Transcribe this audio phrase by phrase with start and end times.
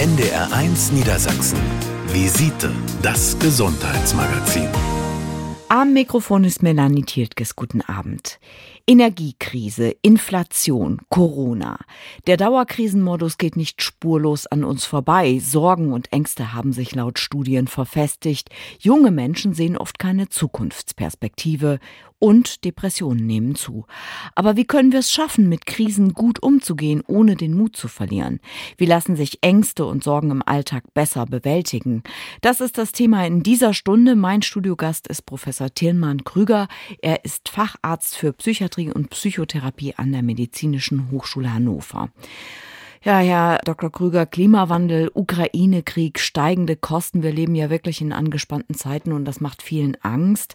[0.00, 1.58] NDR1 Niedersachsen.
[2.06, 4.66] Visite, das Gesundheitsmagazin.
[5.68, 7.54] Am Mikrofon ist Melanie Tiltges.
[7.54, 8.40] Guten Abend.
[8.86, 11.78] Energiekrise, Inflation, Corona.
[12.26, 15.38] Der Dauerkrisenmodus geht nicht spurlos an uns vorbei.
[15.38, 18.48] Sorgen und Ängste haben sich laut Studien verfestigt.
[18.78, 21.78] Junge Menschen sehen oft keine Zukunftsperspektive
[22.20, 23.86] und Depressionen nehmen zu.
[24.36, 28.38] Aber wie können wir es schaffen, mit Krisen gut umzugehen, ohne den Mut zu verlieren?
[28.76, 32.04] Wie lassen sich Ängste und Sorgen im Alltag besser bewältigen?
[32.42, 34.14] Das ist das Thema in dieser Stunde.
[34.14, 36.68] Mein Studiogast ist Professor Tilman Krüger.
[37.02, 42.10] Er ist Facharzt für Psychiatrie und Psychotherapie an der Medizinischen Hochschule Hannover.
[43.02, 43.90] Ja, Herr Dr.
[43.90, 47.22] Krüger, Klimawandel, Ukraine-Krieg, steigende Kosten.
[47.22, 50.54] Wir leben ja wirklich in angespannten Zeiten und das macht vielen Angst.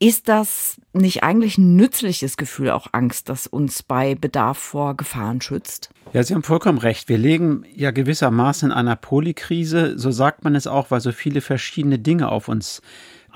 [0.00, 5.40] Ist das nicht eigentlich ein nützliches Gefühl, auch Angst, das uns bei Bedarf vor Gefahren
[5.40, 5.90] schützt?
[6.12, 7.08] Ja, Sie haben vollkommen recht.
[7.08, 9.96] Wir legen ja gewissermaßen in einer Polykrise.
[9.96, 12.82] So sagt man es auch, weil so viele verschiedene Dinge auf uns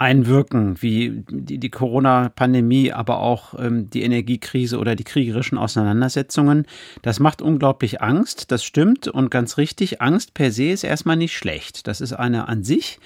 [0.01, 6.67] einwirken, wie die, die Corona-Pandemie, aber auch ähm, die Energiekrise oder die kriegerischen Auseinandersetzungen.
[7.03, 10.01] Das macht unglaublich Angst, das stimmt und ganz richtig.
[10.01, 11.87] Angst per se ist erstmal nicht schlecht.
[11.87, 12.99] Das ist eine an sich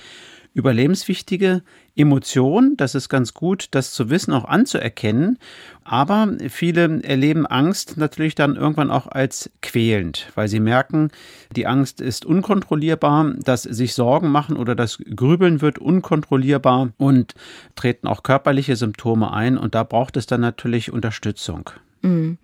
[0.54, 1.62] überlebenswichtige
[1.96, 2.76] Emotion.
[2.76, 5.38] Das ist ganz gut, das zu wissen, auch anzuerkennen.
[5.82, 11.10] Aber viele erleben Angst natürlich dann irgendwann auch als quälend, weil sie merken,
[11.54, 17.34] die Angst ist unkontrollierbar, dass sich Sorgen machen oder das Grübeln wird unkontrollierbar und
[17.74, 19.58] treten auch körperliche Symptome ein.
[19.58, 21.70] Und da braucht es dann natürlich Unterstützung.
[22.04, 22.36] Mhm.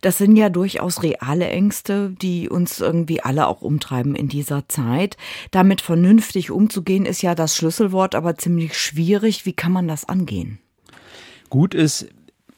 [0.00, 5.16] Das sind ja durchaus reale Ängste, die uns irgendwie alle auch umtreiben in dieser Zeit.
[5.50, 9.44] Damit vernünftig umzugehen ist ja das Schlüsselwort, aber ziemlich schwierig.
[9.44, 10.60] Wie kann man das angehen?
[11.50, 12.06] Gut ist,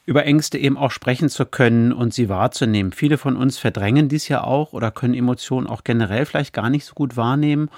[0.07, 2.93] über Ängste eben auch sprechen zu können und sie wahrzunehmen.
[2.93, 6.85] Viele von uns verdrängen dies ja auch oder können Emotionen auch generell vielleicht gar nicht
[6.85, 7.69] so gut wahrnehmen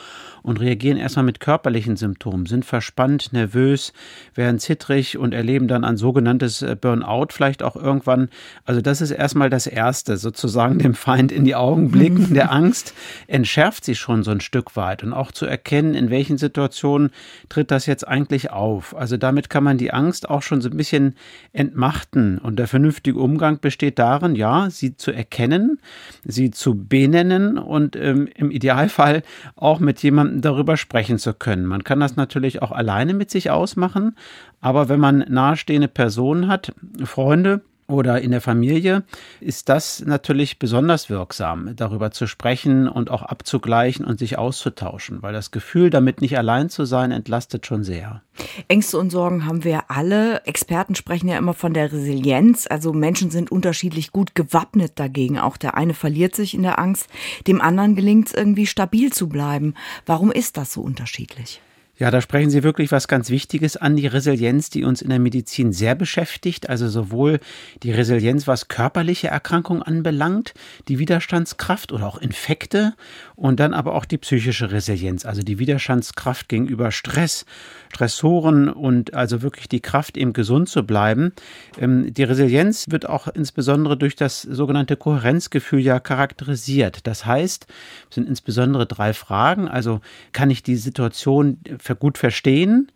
[0.42, 3.92] und reagieren erstmal mit körperlichen Symptomen, sind verspannt, nervös,
[4.34, 8.29] werden zittrig und erleben dann ein sogenanntes äh, Burnout vielleicht auch irgendwann.
[8.64, 12.35] Also das ist erstmal das Erste, sozusagen dem Feind in die Augen blicken.
[12.42, 12.95] Der Angst
[13.27, 17.11] entschärft sich schon so ein Stück weit und auch zu erkennen, in welchen Situationen
[17.48, 18.96] tritt das jetzt eigentlich auf.
[18.96, 21.14] Also damit kann man die Angst auch schon so ein bisschen
[21.52, 25.78] entmachten und der vernünftige Umgang besteht darin, ja, sie zu erkennen,
[26.24, 29.23] sie zu benennen und ähm, im Idealfall
[29.56, 31.64] auch mit jemandem darüber sprechen zu können.
[31.64, 34.17] Man kann das natürlich auch alleine mit sich ausmachen,
[34.61, 39.03] aber wenn man nahestehende Personen hat, Freunde, oder in der Familie
[39.41, 45.33] ist das natürlich besonders wirksam, darüber zu sprechen und auch abzugleichen und sich auszutauschen, weil
[45.33, 48.23] das Gefühl, damit nicht allein zu sein, entlastet schon sehr.
[48.69, 50.45] Ängste und Sorgen haben wir alle.
[50.47, 52.67] Experten sprechen ja immer von der Resilienz.
[52.69, 55.39] Also Menschen sind unterschiedlich gut gewappnet dagegen.
[55.39, 57.09] Auch der eine verliert sich in der Angst,
[57.47, 59.75] dem anderen gelingt es irgendwie stabil zu bleiben.
[60.07, 61.61] Warum ist das so unterschiedlich?
[61.98, 65.19] Ja, da sprechen Sie wirklich was ganz Wichtiges an, die Resilienz, die uns in der
[65.19, 66.70] Medizin sehr beschäftigt.
[66.70, 67.39] Also sowohl
[67.83, 70.55] die Resilienz, was körperliche Erkrankungen anbelangt,
[70.89, 72.95] die Widerstandskraft oder auch Infekte
[73.42, 77.45] und dann aber auch die psychische Resilienz, also die Widerstandskraft gegenüber Stress,
[77.92, 81.33] Stressoren und also wirklich die Kraft, eben gesund zu bleiben.
[81.77, 87.05] Ähm, die Resilienz wird auch insbesondere durch das sogenannte Kohärenzgefühl ja charakterisiert.
[87.08, 87.67] Das heißt,
[88.11, 89.67] es sind insbesondere drei Fragen.
[89.67, 90.01] Also
[90.31, 91.58] kann ich die Situation
[91.98, 92.92] gut verstehen?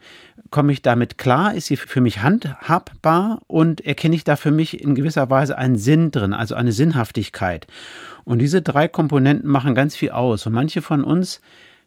[0.56, 1.53] Komme ich damit klar?
[1.53, 3.43] Ist sie für mich handhabbar?
[3.47, 7.67] Und erkenne ich da für mich in gewisser Weise einen Sinn drin, also eine Sinnhaftigkeit?
[8.25, 10.47] Und diese drei Komponenten machen ganz viel aus.
[10.47, 11.43] Und manche von uns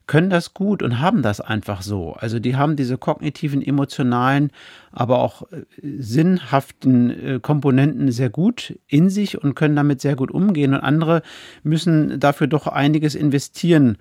[0.05, 2.13] können das gut und haben das einfach so.
[2.13, 4.51] Also die haben diese kognitiven, emotionalen,
[4.91, 10.29] aber auch äh, sinnhaften äh, Komponenten sehr gut in sich und können damit sehr gut
[10.29, 10.75] umgehen.
[10.75, 11.23] Und andere
[11.63, 13.97] müssen dafür doch einiges investieren,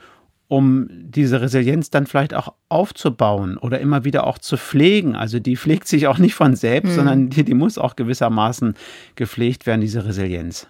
[0.49, 5.15] um diese Resilienz dann vielleicht auch aufzubauen oder immer wieder auch zu pflegen.
[5.15, 6.95] Also die pflegt sich auch nicht von selbst, mhm.
[6.95, 8.75] sondern die, die muss auch gewissermaßen
[9.15, 10.67] gepflegt werden, diese Resilienz.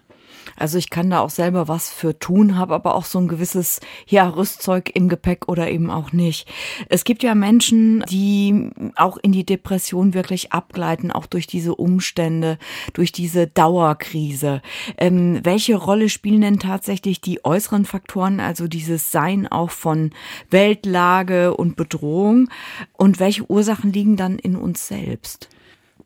[0.59, 3.81] Also ich kann da auch selber was für tun, habe aber auch so ein gewisses
[4.07, 6.49] ja, Rüstzeug im Gepäck oder eben auch nicht.
[6.89, 12.59] Es gibt ja Menschen, die auch in die Depression wirklich abgleiten, auch durch diese Umstände,
[12.93, 14.61] durch diese Dauerkrise.
[14.97, 20.11] Ähm, welche Rolle spielen denn tatsächlich die äußeren Faktoren, also dieses Sein auch von
[20.51, 22.49] Weltlage und Bedrohung?
[22.95, 25.49] Und welche Ursachen liegen dann in uns selbst?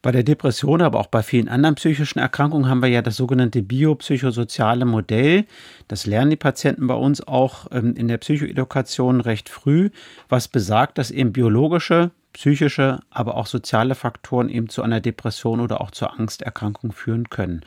[0.02, 3.62] Bei der Depression, aber auch bei vielen anderen psychischen Erkrankungen haben wir ja das sogenannte
[3.62, 5.46] biopsychosoziale Modell.
[5.86, 9.90] Das lernen die Patienten bei uns auch ähm, in der Psychoedukation recht früh,
[10.28, 15.80] was besagt, dass eben biologische, psychische, aber auch soziale Faktoren eben zu einer Depression oder
[15.80, 17.60] auch zur Angsterkrankung führen können.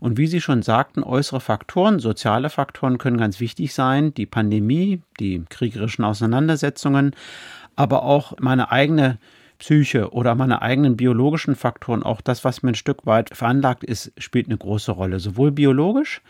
[0.00, 4.12] Und wie Sie schon sagten, äußere Faktoren, soziale Faktoren können ganz wichtig sein.
[4.12, 7.14] Die Pandemie, die kriegerischen Auseinandersetzungen,
[7.76, 9.18] aber auch meine eigene
[9.58, 14.12] Psyche oder meine eigenen biologischen Faktoren, auch das, was mir ein Stück weit veranlagt ist,
[14.18, 15.20] spielt eine große Rolle.
[15.20, 16.20] Sowohl biologisch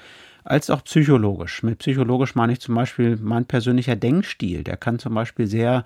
[0.46, 1.62] als auch psychologisch.
[1.62, 4.62] Mit psychologisch meine ich zum Beispiel mein persönlicher Denkstil.
[4.62, 5.84] Der kann zum Beispiel sehr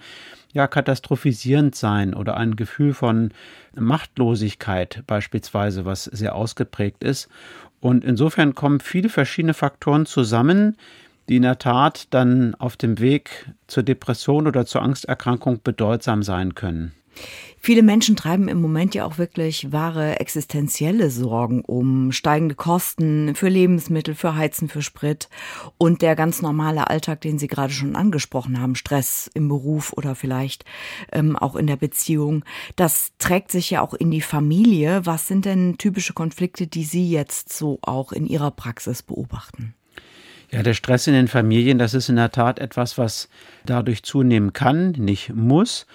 [0.53, 3.33] ja, katastrophisierend sein oder ein Gefühl von
[3.75, 7.29] Machtlosigkeit beispielsweise, was sehr ausgeprägt ist.
[7.81, 10.77] Und insofern kommen viele verschiedene Faktoren zusammen,
[11.31, 16.55] die in der Tat dann auf dem Weg zur Depression oder zur Angsterkrankung bedeutsam sein
[16.55, 16.93] können.
[17.63, 22.11] Viele Menschen treiben im Moment ja auch wirklich wahre existenzielle Sorgen um.
[22.11, 25.29] Steigende Kosten für Lebensmittel, für Heizen, für Sprit
[25.77, 30.15] und der ganz normale Alltag, den Sie gerade schon angesprochen haben, Stress im Beruf oder
[30.15, 30.65] vielleicht
[31.13, 32.47] ähm, auch in der Beziehung.
[32.77, 35.05] Das trägt sich ja auch in die Familie.
[35.05, 39.75] Was sind denn typische Konflikte, die Sie jetzt so auch in Ihrer Praxis beobachten?
[40.51, 43.29] Ja, der Stress in den Familien, das ist in der Tat etwas, was
[43.67, 45.87] dadurch zunehmen kann, nicht muss.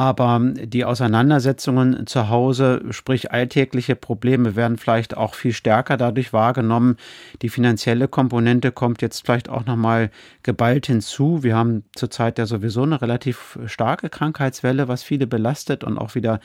[0.00, 6.96] Aber die Auseinandersetzungen zu Hause, sprich alltägliche Probleme, werden vielleicht auch viel stärker dadurch wahrgenommen.
[7.42, 10.10] Die finanzielle Komponente kommt jetzt vielleicht auch nochmal
[10.42, 11.42] geballt hinzu.
[11.42, 16.40] Wir haben zurzeit ja sowieso eine relativ starke Krankheitswelle, was viele belastet und auch wieder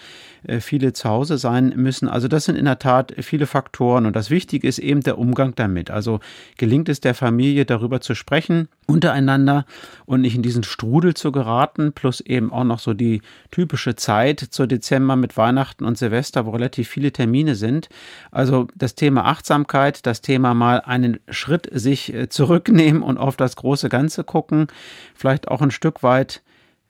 [0.46, 2.10] äh, viele zu Hause sein müssen.
[2.10, 4.06] Also das sind in der Tat viele Faktoren.
[4.06, 5.92] Und das Wichtige ist eben der Umgang damit.
[5.92, 6.19] Also
[6.58, 9.66] gelingt es der Familie, darüber zu sprechen, untereinander
[10.06, 14.39] und nicht in diesen Strudel zu geraten, plus eben auch noch so die typische Zeit
[14.39, 17.89] zur Dezember mit Weihnachten und Silvester, wo relativ viele Termine sind.
[18.31, 23.56] Also das Thema Achtsamkeit, das Thema mal einen Schritt sich äh, zurücknehmen und auf das
[23.56, 24.68] große Ganze gucken,
[25.13, 26.42] vielleicht auch ein Stück weit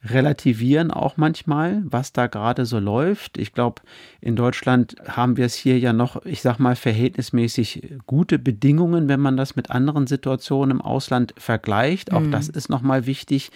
[0.09, 3.37] relativieren auch manchmal, was da gerade so läuft.
[3.37, 3.81] Ich glaube,
[4.21, 9.19] in Deutschland haben wir es hier ja noch, ich sag mal, verhältnismäßig gute Bedingungen, wenn
[9.19, 12.13] man das mit anderen Situationen im Ausland vergleicht.
[12.13, 12.31] Auch mhm.
[12.31, 13.51] das ist nochmal wichtig.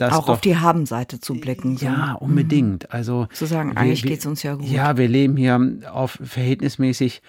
[0.00, 1.76] auch auf die Habenseite zu blicken.
[1.76, 1.86] So.
[1.86, 2.92] Ja, unbedingt.
[2.92, 4.68] Also zu sagen, eigentlich geht es uns ja gut.
[4.68, 5.60] Ja, wir leben hier
[5.92, 7.22] auf verhältnismäßig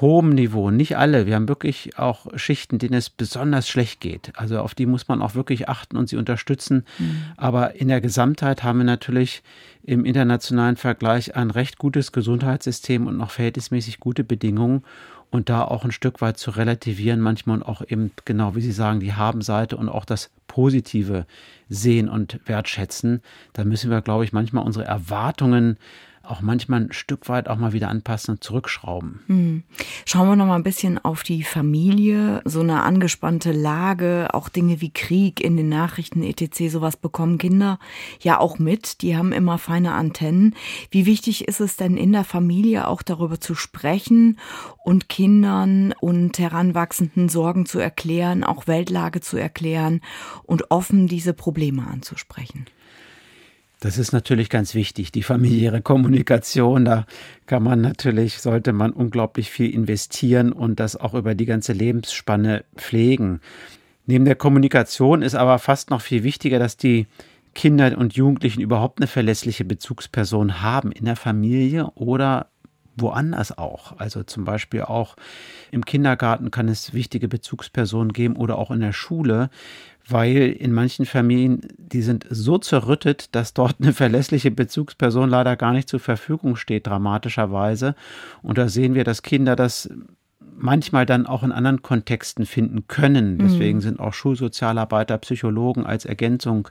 [0.00, 0.70] hohem Niveau.
[0.70, 1.26] Nicht alle.
[1.26, 4.32] Wir haben wirklich auch Schichten, denen es besonders schlecht geht.
[4.34, 6.84] Also auf die muss man auch wirklich achten und sie unterstützen.
[6.98, 7.22] Mhm.
[7.36, 9.42] Aber in der Gesamtheit haben wir natürlich
[9.82, 14.82] im internationalen Vergleich ein recht gutes Gesundheitssystem und noch verhältnismäßig gute Bedingungen.
[15.30, 19.00] Und da auch ein Stück weit zu relativieren, manchmal auch eben, genau wie Sie sagen,
[19.00, 21.26] die Habenseite und auch das Positive
[21.68, 23.20] sehen und wertschätzen.
[23.52, 25.76] Da müssen wir, glaube ich, manchmal unsere Erwartungen
[26.30, 29.20] auch manchmal ein Stück weit auch mal wieder anpassen und zurückschrauben.
[29.26, 29.62] Mhm.
[30.04, 34.80] Schauen wir noch mal ein bisschen auf die Familie, so eine angespannte Lage, auch Dinge
[34.80, 36.70] wie Krieg in den Nachrichten etc.
[36.70, 37.78] Sowas bekommen Kinder
[38.20, 39.02] ja auch mit.
[39.02, 40.54] Die haben immer feine Antennen.
[40.90, 44.38] Wie wichtig ist es denn in der Familie auch darüber zu sprechen
[44.84, 50.00] und Kindern und Heranwachsenden Sorgen zu erklären, auch Weltlage zu erklären
[50.44, 52.66] und offen diese Probleme anzusprechen?
[53.80, 56.84] Das ist natürlich ganz wichtig, die familiäre Kommunikation.
[56.84, 57.06] Da
[57.46, 62.64] kann man natürlich, sollte man unglaublich viel investieren und das auch über die ganze Lebensspanne
[62.76, 63.40] pflegen.
[64.06, 67.06] Neben der Kommunikation ist aber fast noch viel wichtiger, dass die
[67.54, 72.48] Kinder und Jugendlichen überhaupt eine verlässliche Bezugsperson haben in der Familie oder
[72.96, 73.98] woanders auch.
[73.98, 75.16] Also zum Beispiel auch
[75.70, 79.50] im Kindergarten kann es wichtige Bezugspersonen geben oder auch in der Schule,
[80.08, 85.72] weil in manchen Familien, die sind so zerrüttet, dass dort eine verlässliche Bezugsperson leider gar
[85.72, 87.94] nicht zur Verfügung steht, dramatischerweise.
[88.42, 89.90] Und da sehen wir, dass Kinder das
[90.60, 93.34] manchmal dann auch in anderen Kontexten finden können.
[93.34, 93.38] Mhm.
[93.38, 96.68] Deswegen sind auch Schulsozialarbeiter, Psychologen als Ergänzung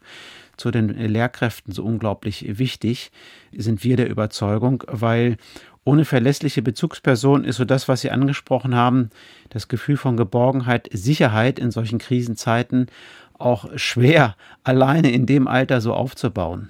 [0.57, 3.11] zu den Lehrkräften so unglaublich wichtig,
[3.55, 5.37] sind wir der Überzeugung, weil
[5.87, 9.09] ohne verlässliche Bezugsperson ist so das, was Sie angesprochen haben,
[9.49, 12.87] das Gefühl von Geborgenheit, Sicherheit in solchen Krisenzeiten
[13.39, 16.69] auch schwer, alleine in dem Alter so aufzubauen.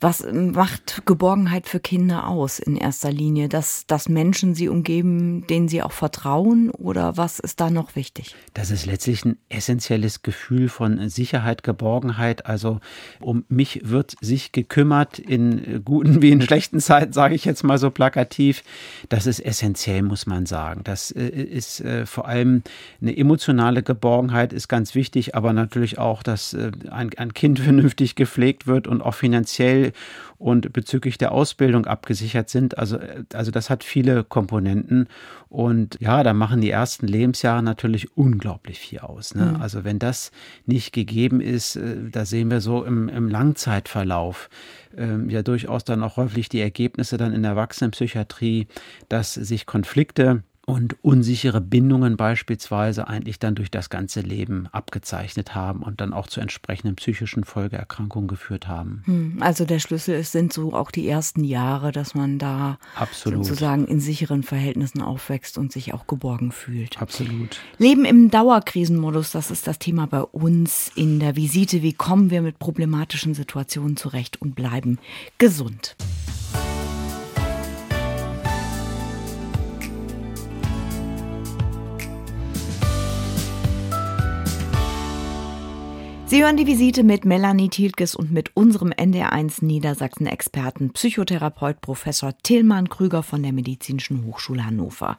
[0.00, 3.48] Was macht Geborgenheit für Kinder aus in erster Linie?
[3.48, 6.70] Dass, dass Menschen sie umgeben, denen sie auch vertrauen?
[6.70, 8.36] Oder was ist da noch wichtig?
[8.54, 12.46] Das ist letztlich ein essentielles Gefühl von Sicherheit, Geborgenheit.
[12.46, 12.80] Also
[13.20, 17.78] um mich wird sich gekümmert in guten wie in schlechten Zeiten, sage ich jetzt mal
[17.78, 18.62] so plakativ.
[19.08, 20.82] Das ist essentiell, muss man sagen.
[20.84, 22.62] Das äh, ist äh, vor allem
[23.02, 28.14] eine emotionale Geborgenheit ist ganz wichtig, aber natürlich auch, dass äh, ein, ein Kind vernünftig
[28.14, 29.92] gepflegt wird und auch finanziell finanziell
[30.38, 32.78] und bezüglich der Ausbildung abgesichert sind.
[32.78, 32.98] Also,
[33.32, 35.08] also das hat viele Komponenten.
[35.48, 39.34] Und ja, da machen die ersten Lebensjahre natürlich unglaublich viel aus.
[39.34, 39.54] Ne?
[39.56, 39.62] Mhm.
[39.62, 40.30] Also wenn das
[40.64, 44.48] nicht gegeben ist, äh, da sehen wir so im, im Langzeitverlauf
[44.96, 48.68] ähm, ja durchaus dann auch häufig die Ergebnisse dann in der Erwachsenenpsychiatrie,
[49.08, 55.82] dass sich Konflikte und unsichere Bindungen beispielsweise eigentlich dann durch das ganze Leben abgezeichnet haben
[55.82, 59.02] und dann auch zu entsprechenden psychischen Folgeerkrankungen geführt haben.
[59.06, 63.46] Hm, also der Schlüssel ist, sind so auch die ersten Jahre, dass man da Absolut.
[63.46, 67.00] sozusagen in sicheren Verhältnissen aufwächst und sich auch geborgen fühlt.
[67.00, 67.60] Absolut.
[67.78, 71.80] Leben im Dauerkrisenmodus, das ist das Thema bei uns in der Visite.
[71.80, 74.98] Wie kommen wir mit problematischen Situationen zurecht und bleiben
[75.38, 75.96] gesund?
[86.30, 92.90] Sie hören die Visite mit Melanie Thielkes und mit unserem NDR1 Niedersachsen-Experten, Psychotherapeut Professor Tillmann
[92.90, 95.16] Krüger von der Medizinischen Hochschule Hannover.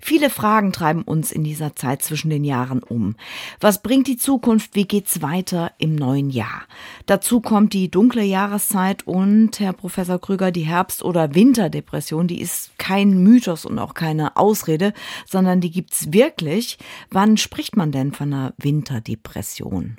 [0.00, 3.16] Viele Fragen treiben uns in dieser Zeit zwischen den Jahren um.
[3.60, 4.74] Was bringt die Zukunft?
[4.74, 6.62] Wie geht's weiter im neuen Jahr?
[7.04, 12.78] Dazu kommt die dunkle Jahreszeit und, Herr Professor Krüger, die Herbst- oder Winterdepression, die ist
[12.78, 14.94] kein Mythos und auch keine Ausrede,
[15.26, 16.78] sondern die gibt's wirklich.
[17.10, 19.98] Wann spricht man denn von einer Winterdepression?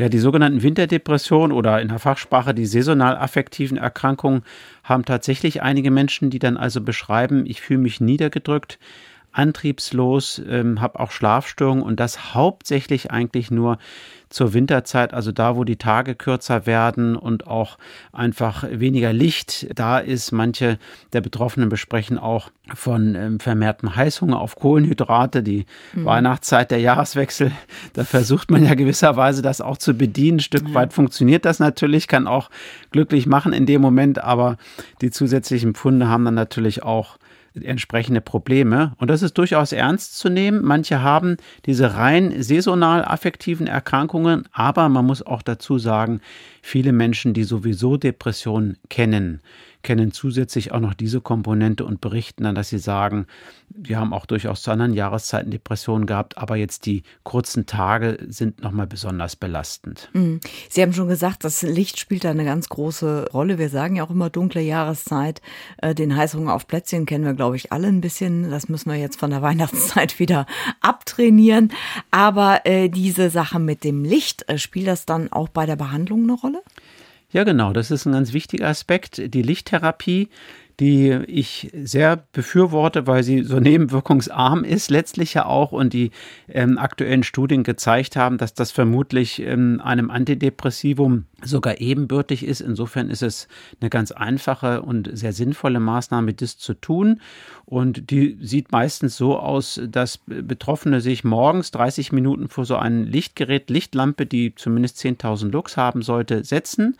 [0.00, 4.44] Ja, die sogenannten Winterdepressionen oder in der Fachsprache die saisonal affektiven Erkrankungen
[4.82, 8.78] haben tatsächlich einige Menschen, die dann also beschreiben, ich fühle mich niedergedrückt,
[9.32, 13.78] antriebslos, ähm, habe auch Schlafstörungen und das hauptsächlich eigentlich nur
[14.30, 17.78] zur Winterzeit, also da, wo die Tage kürzer werden und auch
[18.12, 20.30] einfach weniger Licht da ist.
[20.30, 20.78] Manche
[21.12, 26.04] der Betroffenen besprechen auch von ähm, vermehrtem Heißhunger auf Kohlenhydrate, die mhm.
[26.04, 27.52] Weihnachtszeit, der Jahreswechsel.
[27.94, 30.36] Da versucht man ja gewisserweise das auch zu bedienen.
[30.36, 30.74] Ein Stück ja.
[30.74, 32.50] weit funktioniert das natürlich, kann auch
[32.92, 34.58] glücklich machen in dem Moment, aber
[35.00, 37.16] die zusätzlichen Pfunde haben dann natürlich auch
[37.54, 38.94] entsprechende Probleme.
[38.98, 40.62] Und das ist durchaus ernst zu nehmen.
[40.62, 46.20] Manche haben diese rein saisonal affektiven Erkrankungen, aber man muss auch dazu sagen,
[46.62, 49.40] viele Menschen, die sowieso Depressionen kennen,
[49.82, 53.26] kennen zusätzlich auch noch diese Komponente und berichten dann, dass sie sagen,
[53.68, 58.62] wir haben auch durchaus zu anderen Jahreszeiten Depressionen gehabt, aber jetzt die kurzen Tage sind
[58.62, 60.10] nochmal besonders belastend.
[60.12, 60.40] Mhm.
[60.68, 63.58] Sie haben schon gesagt, das Licht spielt da eine ganz große Rolle.
[63.58, 65.40] Wir sagen ja auch immer dunkle Jahreszeit.
[65.78, 68.50] Äh, den Heißhunger auf Plätzchen kennen wir, glaube ich, alle ein bisschen.
[68.50, 70.46] Das müssen wir jetzt von der Weihnachtszeit wieder
[70.80, 71.72] abtrainieren.
[72.10, 76.24] Aber äh, diese Sache mit dem Licht, äh, spielt das dann auch bei der Behandlung
[76.24, 76.62] eine Rolle?
[77.32, 79.34] Ja, genau, das ist ein ganz wichtiger Aspekt.
[79.34, 80.28] Die Lichttherapie
[80.80, 85.72] die ich sehr befürworte, weil sie so nebenwirkungsarm ist, letztlich ja auch.
[85.72, 86.10] Und die
[86.48, 92.60] ähm, aktuellen Studien gezeigt haben, dass das vermutlich ähm, einem Antidepressivum sogar ebenbürtig ist.
[92.60, 93.46] Insofern ist es
[93.80, 97.20] eine ganz einfache und sehr sinnvolle Maßnahme, das zu tun.
[97.66, 103.04] Und die sieht meistens so aus, dass Betroffene sich morgens 30 Minuten vor so ein
[103.04, 106.96] Lichtgerät, Lichtlampe, die zumindest 10.000 Lux haben sollte, setzen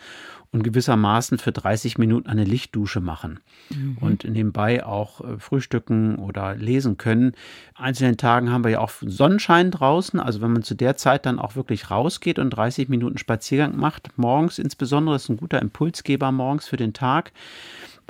[0.53, 3.39] und gewissermaßen für 30 Minuten eine Lichtdusche machen
[3.71, 3.99] mhm.
[4.01, 7.33] und nebenbei auch äh, frühstücken oder lesen können.
[7.77, 11.39] Einzelnen Tagen haben wir ja auch Sonnenschein draußen, also wenn man zu der Zeit dann
[11.39, 16.67] auch wirklich rausgeht und 30 Minuten Spaziergang macht, morgens insbesondere, ist ein guter Impulsgeber morgens
[16.67, 17.33] für den Tag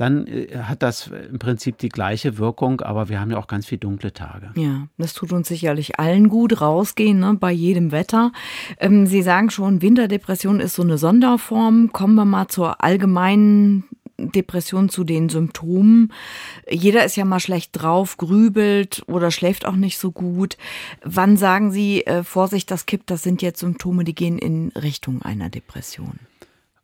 [0.01, 3.67] dann äh, hat das im Prinzip die gleiche Wirkung, aber wir haben ja auch ganz
[3.67, 4.51] viele dunkle Tage.
[4.57, 8.33] Ja, das tut uns sicherlich allen gut, rausgehen ne, bei jedem Wetter.
[8.79, 11.93] Ähm, Sie sagen schon, Winterdepression ist so eine Sonderform.
[11.93, 13.85] Kommen wir mal zur allgemeinen
[14.17, 16.13] Depression zu den Symptomen.
[16.69, 20.57] Jeder ist ja mal schlecht drauf, grübelt oder schläft auch nicht so gut.
[21.03, 25.23] Wann sagen Sie, äh, Vorsicht, das kippt, das sind jetzt Symptome, die gehen in Richtung
[25.23, 26.19] einer Depression?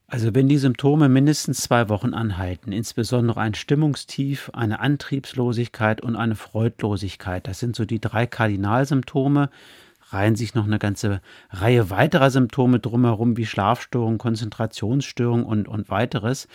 [0.09, 6.37] Also wenn die Symptome mindestens zwei Wochen anhalten, insbesondere ein Stimmungstief, eine Antriebslosigkeit und eine
[6.37, 9.51] Freudlosigkeit, das sind so die drei Kardinalsymptome,
[10.11, 11.21] reihen sich noch eine ganze
[11.51, 16.47] Reihe weiterer Symptome drumherum, wie Schlafstörungen, Konzentrationsstörungen und, und weiteres.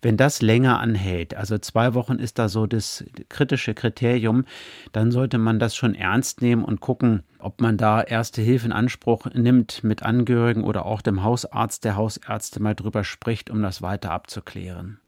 [0.00, 4.44] Wenn das länger anhält, also zwei Wochen ist da so das kritische Kriterium,
[4.92, 8.72] dann sollte man das schon ernst nehmen und gucken, ob man da erste Hilfe in
[8.72, 13.82] Anspruch nimmt mit Angehörigen oder auch dem Hausarzt, der Hausärzte mal drüber spricht, um das
[13.82, 15.00] weiter abzuklären.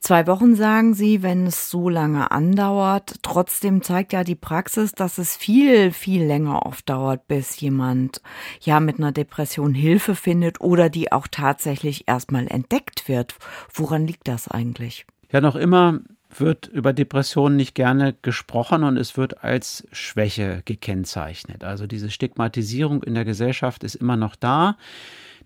[0.00, 3.16] Zwei Wochen sagen Sie, wenn es so lange andauert.
[3.22, 8.20] Trotzdem zeigt ja die Praxis, dass es viel, viel länger oft dauert, bis jemand
[8.60, 13.36] ja mit einer Depression Hilfe findet oder die auch tatsächlich erstmal entdeckt wird.
[13.72, 15.06] Woran liegt das eigentlich?
[15.30, 16.00] Ja, noch immer
[16.40, 21.64] wird über Depressionen nicht gerne gesprochen und es wird als Schwäche gekennzeichnet.
[21.64, 24.76] Also diese Stigmatisierung in der Gesellschaft ist immer noch da.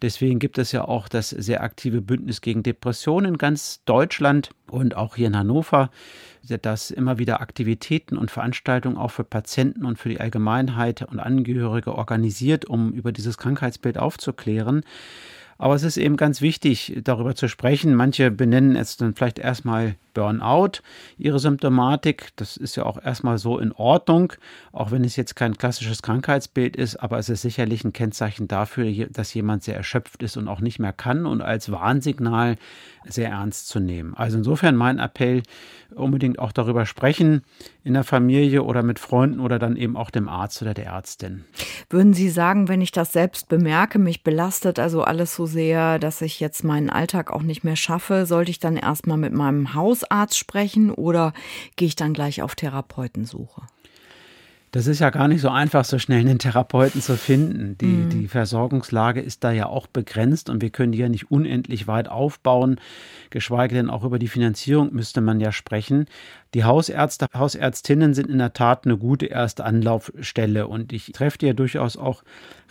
[0.00, 4.96] Deswegen gibt es ja auch das sehr aktive Bündnis gegen Depressionen in ganz Deutschland und
[4.96, 5.90] auch hier in Hannover,
[6.62, 11.94] das immer wieder Aktivitäten und Veranstaltungen auch für Patienten und für die Allgemeinheit und Angehörige
[11.94, 14.82] organisiert, um über dieses Krankheitsbild aufzuklären.
[15.58, 17.94] Aber es ist eben ganz wichtig, darüber zu sprechen.
[17.94, 20.82] Manche benennen es dann vielleicht erstmal Burnout
[21.16, 22.30] ihre Symptomatik.
[22.34, 24.32] Das ist ja auch erstmal so in Ordnung,
[24.72, 29.06] auch wenn es jetzt kein klassisches Krankheitsbild ist, aber es ist sicherlich ein Kennzeichen dafür,
[29.10, 32.56] dass jemand sehr erschöpft ist und auch nicht mehr kann und als Warnsignal
[33.06, 34.14] sehr ernst zu nehmen.
[34.14, 35.42] Also insofern mein Appell,
[35.94, 37.42] unbedingt auch darüber sprechen
[37.84, 41.44] in der Familie oder mit Freunden oder dann eben auch dem Arzt oder der Ärztin.
[41.88, 46.20] Würden Sie sagen, wenn ich das selbst bemerke, mich belastet also alles so sehr, dass
[46.20, 49.74] ich jetzt meinen Alltag auch nicht mehr schaffe, sollte ich dann erstmal mit meinem
[50.10, 51.32] Hausarzt sprechen oder
[51.76, 53.62] gehe ich dann gleich auf Therapeutensuche?
[54.70, 57.78] Das ist ja gar nicht so einfach, so schnell einen Therapeuten zu finden.
[57.78, 58.10] Die, mhm.
[58.10, 62.08] die Versorgungslage ist da ja auch begrenzt und wir können die ja nicht unendlich weit
[62.08, 62.78] aufbauen.
[63.30, 66.04] Geschweige denn auch über die Finanzierung müsste man ja sprechen.
[66.54, 71.46] Die Hausärzte, Hausärztinnen sind in der Tat eine gute erste Anlaufstelle und ich treffe die
[71.46, 72.22] ja durchaus auch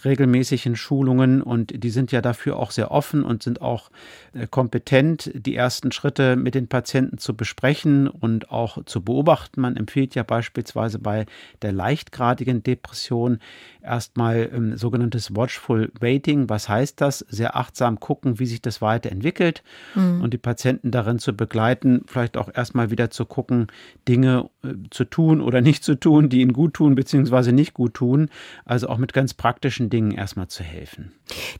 [0.04, 3.90] regelmäßig in Schulungen und die sind ja dafür auch sehr offen und sind auch
[4.34, 9.62] äh, kompetent, die ersten Schritte mit den Patienten zu besprechen und auch zu beobachten.
[9.62, 11.26] Man empfiehlt ja beispielsweise bei
[11.62, 13.40] der leichtgradigen Depression
[13.88, 16.50] erstmal ähm, sogenanntes Watchful Waiting.
[16.50, 17.20] Was heißt das?
[17.30, 19.64] Sehr achtsam gucken, wie sich das weiterentwickelt
[19.96, 20.22] mhm.
[20.22, 23.68] und die Patienten darin zu begleiten, vielleicht auch erstmal wieder zu gucken,
[24.08, 27.52] Dinge äh, zu tun oder nicht zu tun, die ihnen gut tun bzw.
[27.52, 28.30] nicht gut tun.
[28.66, 31.12] Also auch mit ganz praktischen Dingen erstmal zu helfen.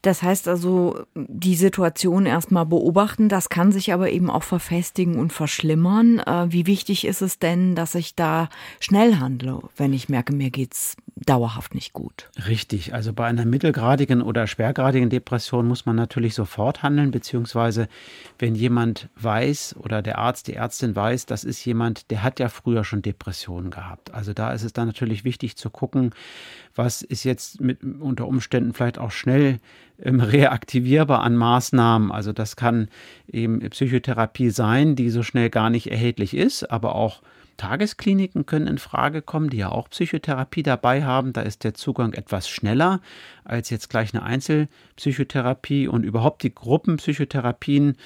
[0.02, 5.34] Das heißt also, die Situation erstmal beobachten, das kann sich aber eben auch verfestigen und
[5.34, 6.20] verschlimmern.
[6.20, 10.50] Äh, wie wichtig ist es denn, dass ich da schnell handle, wenn ich merke, mir
[10.50, 10.96] geht es
[11.26, 12.30] dauerhaft nicht gut?
[12.48, 12.94] Richtig.
[12.94, 17.88] Also bei einer mittelgradigen oder schwergradigen Depression muss man natürlich sofort handeln, beziehungsweise
[18.40, 22.50] wenn jemand weiß oder der Arzt, die Ärztin weiß, das ist jemand, der hat ja
[22.50, 24.14] früher schon Depressionen gehabt.
[24.14, 26.12] Also da ist es dann natürlich wichtig zu gucken,
[26.76, 29.60] was ist jetzt mit unter Umständen vielleicht auch schnell
[30.02, 32.12] ähm, reaktivierbar an Maßnahmen.
[32.12, 32.90] Also das kann
[33.28, 37.22] eben Psychotherapie sein, die so schnell gar nicht erhältlich ist, aber auch
[37.58, 41.34] Tageskliniken können in Frage kommen, die ja auch Psychotherapie dabei haben.
[41.34, 43.02] Da ist der Zugang etwas schneller
[43.44, 47.98] als jetzt gleich eine Einzelpsychotherapie und überhaupt die Gruppenpsychotherapien,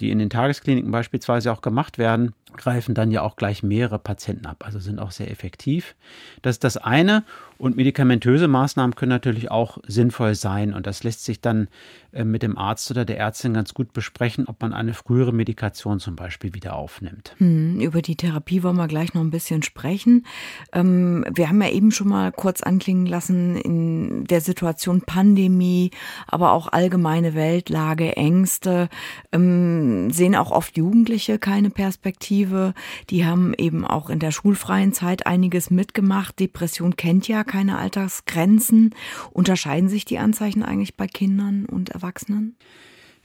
[0.00, 4.46] die in den Tageskliniken beispielsweise auch gemacht werden, greifen dann ja auch gleich mehrere Patienten
[4.46, 5.94] ab, also sind auch sehr effektiv.
[6.42, 7.24] Das ist das eine.
[7.56, 10.74] Und medikamentöse Maßnahmen können natürlich auch sinnvoll sein.
[10.74, 11.68] Und das lässt sich dann
[12.12, 16.00] äh, mit dem Arzt oder der Ärztin ganz gut besprechen, ob man eine frühere Medikation
[16.00, 17.34] zum Beispiel wieder aufnimmt.
[17.38, 20.26] Hm, über die Therapie wollen wir gleich noch ein bisschen sprechen.
[20.72, 25.92] Ähm, wir haben ja eben schon mal kurz anklingen lassen in der Situation Pandemie,
[26.26, 28.88] aber auch allgemeine Weltlage, Ängste,
[29.32, 32.74] ähm, sehen auch oft Jugendliche keine Perspektive Initiative.
[33.10, 36.38] Die haben eben auch in der schulfreien Zeit einiges mitgemacht.
[36.40, 38.94] Depression kennt ja keine Altersgrenzen.
[39.32, 42.56] Unterscheiden sich die Anzeichen eigentlich bei Kindern und Erwachsenen?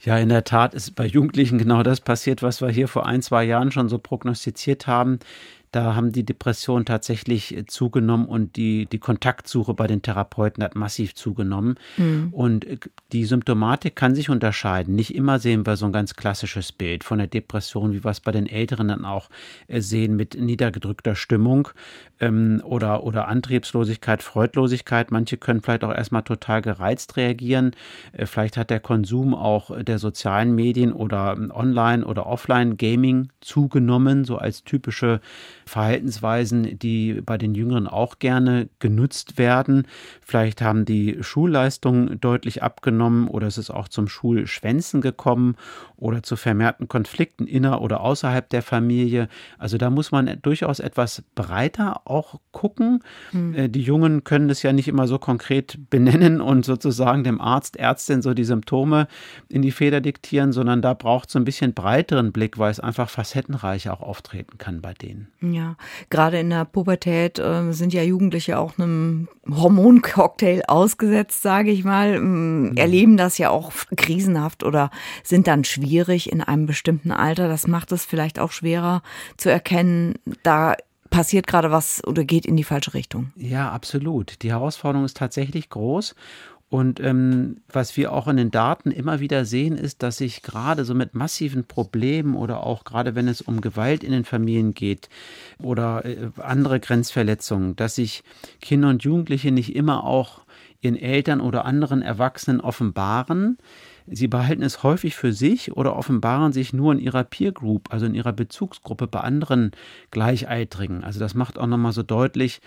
[0.02, 3.20] Ja, in der Tat ist bei Jugendlichen genau das passiert, was wir hier vor ein,
[3.20, 5.18] zwei Jahren schon so prognostiziert haben.
[5.72, 10.74] Da haben die Depressionen tatsächlich äh, zugenommen und die, die Kontaktsuche bei den Therapeuten hat
[10.74, 11.76] massiv zugenommen.
[11.96, 12.28] Mhm.
[12.32, 12.78] Und äh,
[13.12, 14.96] die Symptomatik kann sich unterscheiden.
[14.96, 18.20] Nicht immer sehen wir so ein ganz klassisches Bild von der Depression, wie wir es
[18.20, 19.30] bei den Älteren dann auch
[19.68, 21.68] äh, sehen, mit niedergedrückter Stimmung
[22.18, 25.12] ähm, oder, oder Antriebslosigkeit, Freudlosigkeit.
[25.12, 27.72] Manche können vielleicht auch erstmal total gereizt reagieren.
[28.12, 34.24] Äh, vielleicht hat der Konsum auch der sozialen Medien oder ähm, Online- oder Offline-Gaming zugenommen,
[34.24, 35.20] so als typische
[35.70, 39.86] Verhaltensweisen, die bei den Jüngeren auch gerne genutzt werden.
[40.20, 45.54] Vielleicht haben die Schulleistungen deutlich abgenommen oder es ist auch zum Schulschwänzen gekommen
[46.00, 49.28] oder zu vermehrten Konflikten inner oder außerhalb der Familie.
[49.58, 53.04] Also da muss man durchaus etwas breiter auch gucken.
[53.32, 53.70] Mhm.
[53.70, 58.22] Die Jungen können es ja nicht immer so konkret benennen und sozusagen dem Arzt, Ärztin
[58.22, 59.06] so die Symptome
[59.48, 62.80] in die Feder diktieren, sondern da braucht es so ein bisschen breiteren Blick, weil es
[62.80, 65.28] einfach facettenreicher auch auftreten kann bei denen.
[65.40, 65.76] Ja,
[66.08, 72.18] gerade in der Pubertät äh, sind ja Jugendliche auch einem Hormoncocktail ausgesetzt, sage ich mal,
[72.18, 72.76] mhm.
[72.76, 74.90] erleben das ja auch krisenhaft oder
[75.22, 77.48] sind dann schwierig in einem bestimmten Alter.
[77.48, 79.02] Das macht es vielleicht auch schwerer
[79.36, 80.76] zu erkennen, da
[81.10, 83.32] passiert gerade was oder geht in die falsche Richtung.
[83.36, 84.42] Ja, absolut.
[84.42, 86.14] Die Herausforderung ist tatsächlich groß
[86.70, 90.84] und ähm, was wir auch in den Daten immer wieder sehen, ist, dass sich gerade
[90.84, 95.08] so mit massiven Problemen oder auch gerade wenn es um Gewalt in den Familien geht
[95.58, 98.22] oder äh, andere Grenzverletzungen, dass sich
[98.60, 100.42] Kinder und Jugendliche nicht immer auch
[100.80, 103.58] ihren Eltern oder anderen Erwachsenen offenbaren.
[104.12, 108.06] Sie behalten es häufig für sich oder offenbaren sich nur in ihrer Peer Group, also
[108.06, 109.70] in ihrer Bezugsgruppe bei anderen
[110.10, 111.04] Gleichaltrigen.
[111.04, 112.60] Also das macht auch nochmal so deutlich,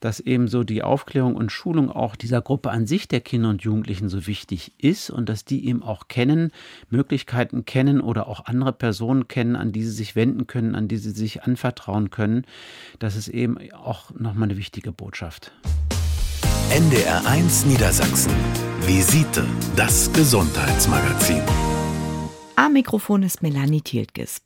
[0.00, 3.62] dass eben so die Aufklärung und Schulung auch dieser Gruppe an sich der Kinder und
[3.62, 6.52] Jugendlichen so wichtig ist und dass die eben auch kennen,
[6.90, 10.98] Möglichkeiten kennen oder auch andere Personen kennen, an die sie sich wenden können, an die
[10.98, 12.44] sie sich anvertrauen können.
[12.98, 15.52] Das ist eben auch nochmal eine wichtige Botschaft.
[16.70, 18.32] NDR1 Niedersachsen.
[18.82, 21.42] Visite, das Gesundheitsmagazin.
[22.54, 24.40] Am Mikrofon ist Melanie Thieltges.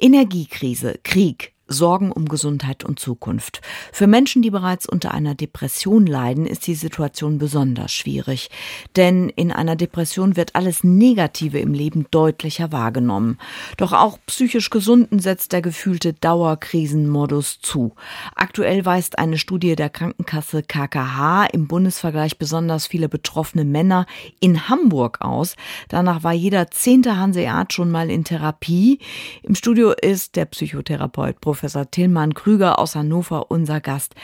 [0.00, 3.60] Energiekrise, Krieg, Sorgen um Gesundheit und Zukunft.
[3.92, 8.50] Für Menschen, die bereits unter einer Depression leiden, ist die Situation besonders schwierig.
[8.96, 13.38] Denn in einer Depression wird alles Negative im Leben deutlicher wahrgenommen.
[13.76, 17.94] Doch auch psychisch Gesunden setzt der gefühlte Dauerkrisenmodus zu.
[18.34, 24.06] Aktuell weist eine Studie der Krankenkasse KKH im Bundesvergleich besonders viele betroffene Männer
[24.40, 25.54] in Hamburg aus.
[25.88, 28.98] Danach war jeder zehnte Hanseat schon mal in Therapie.
[29.44, 34.14] Im Studio ist der Psychotherapeut Professor Professor Tillmann Krüger aus Hannover unser Gast.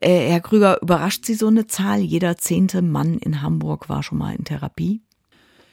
[0.00, 2.00] Äh, Herr Krüger, überrascht Sie so eine Zahl?
[2.00, 5.02] Jeder zehnte Mann in Hamburg war schon mal in Therapie?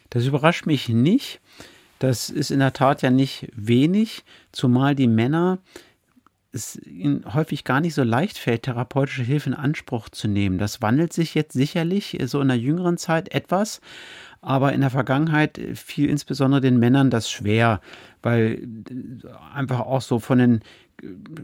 [0.09, 1.39] Das überrascht mich nicht.
[1.99, 5.59] Das ist in der Tat ja nicht wenig, zumal die Männer
[6.51, 10.57] es ihnen häufig gar nicht so leicht fällt, therapeutische Hilfe in Anspruch zu nehmen.
[10.57, 13.81] Das wandelt sich jetzt sicherlich so in der jüngeren Zeit etwas,
[14.41, 17.81] aber in der Vergangenheit fiel insbesondere den Männern das schwer,
[18.21, 18.67] weil
[19.53, 20.61] einfach auch so von den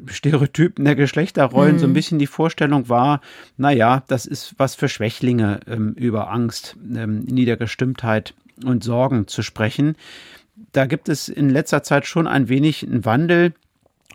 [0.08, 1.80] Stereotypen der Geschlechterrollen mhm.
[1.80, 1.94] so ein mhm.
[1.94, 3.22] bisschen die Vorstellung war,
[3.58, 8.34] naja, das ist was für Schwächlinge, ähm, über Angst, ähm, Niedergestimmtheit
[8.64, 9.96] und Sorgen zu sprechen.
[10.72, 13.54] Da gibt es in letzter Zeit schon ein wenig einen Wandel,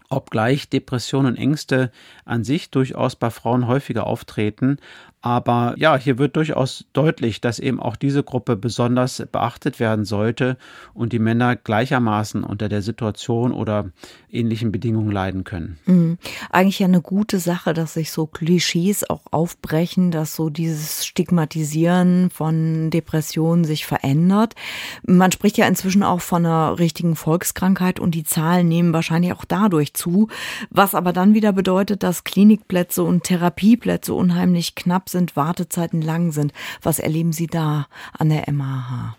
[0.09, 1.91] obgleich Depressionen und Ängste
[2.25, 4.79] an sich durchaus bei Frauen häufiger auftreten.
[5.27, 10.57] Aber ja, hier wird durchaus deutlich, dass eben auch diese Gruppe besonders beachtet werden sollte
[10.95, 13.91] und die Männer gleichermaßen unter der Situation oder
[14.31, 15.79] ähnlichen Bedingungen leiden können.
[15.87, 16.19] Mhm.
[16.51, 22.31] Eigentlich ja eine gute Sache, dass sich so Klischees auch aufbrechen, dass so dieses Stigmatisieren
[22.31, 24.55] von Depressionen sich verändert.
[25.05, 29.45] Man spricht ja inzwischen auch von einer richtigen Volkskrankheit und die Zahlen nehmen wahrscheinlich auch
[29.45, 30.29] dadurch zu,
[30.71, 36.53] was aber dann wieder bedeutet, dass Klinikplätze und Therapieplätze unheimlich knapp sind Wartezeiten lang sind.
[36.83, 39.17] Was erleben Sie da an der MAH?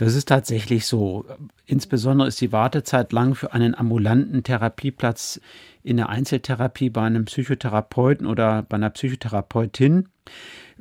[0.00, 1.26] Das ist tatsächlich so.
[1.66, 5.42] Insbesondere ist die Wartezeit lang für einen ambulanten Therapieplatz
[5.82, 10.08] in der Einzeltherapie bei einem Psychotherapeuten oder bei einer Psychotherapeutin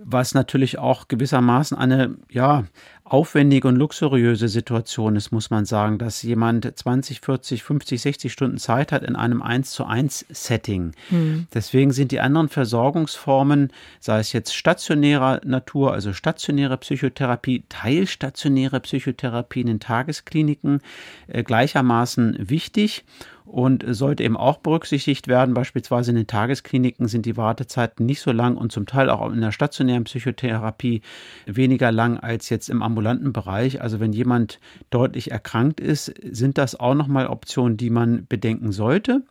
[0.04, 2.66] was natürlich auch gewissermaßen eine ja,
[3.10, 8.58] aufwendige und luxuriöse Situation ist, muss man sagen, dass jemand 20, 40, 50, 60 Stunden
[8.58, 10.94] Zeit hat in einem 1 zu 1 Setting.
[11.10, 11.48] Mhm.
[11.54, 19.62] Deswegen sind die anderen Versorgungsformen, sei es jetzt stationärer Natur, also stationäre Psychotherapie, teilstationäre Psychotherapie
[19.62, 20.82] in den Tageskliniken
[21.28, 23.06] äh, gleichermaßen wichtig
[23.50, 25.56] und sollte eben auch berücksichtigt werden.
[25.56, 29.42] Beispielsweise in den Tageskliniken sind die Wartezeiten nicht so lang und zum Teil auch in
[29.42, 31.02] der stationären Psychotherapie
[31.48, 33.82] weniger lang als jetzt im ambulanten Bereich.
[33.82, 34.60] Also wenn jemand
[34.92, 39.24] deutlich erkrankt ist, sind das auch nochmal Optionen, die man bedenken sollte.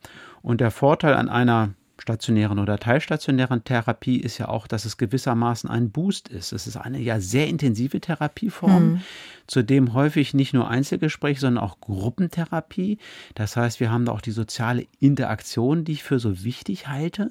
[0.42, 1.70] Und der Vorteil an einer
[2.08, 6.52] stationären oder teilstationären Therapie ist ja auch, dass es gewissermaßen ein Boost ist.
[6.52, 9.00] Es ist eine ja sehr intensive Therapieform, mhm.
[9.46, 12.96] zudem häufig nicht nur Einzelgespräche, sondern auch Gruppentherapie.
[13.34, 17.30] Das heißt, wir haben da auch die soziale Interaktion, die ich für so wichtig halte.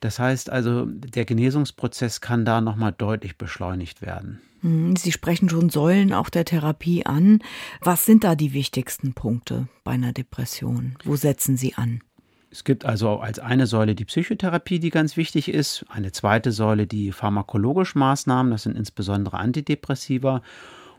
[0.00, 4.42] Das heißt also, der Genesungsprozess kann da nochmal deutlich beschleunigt werden.
[4.60, 4.94] Mhm.
[4.96, 7.38] Sie sprechen schon Säulen auch der Therapie an.
[7.80, 10.96] Was sind da die wichtigsten Punkte bei einer Depression?
[11.02, 12.02] Wo setzen Sie an?
[12.52, 16.86] Es gibt also als eine Säule die Psychotherapie, die ganz wichtig ist, eine zweite Säule
[16.86, 20.42] die pharmakologischen Maßnahmen, das sind insbesondere Antidepressiva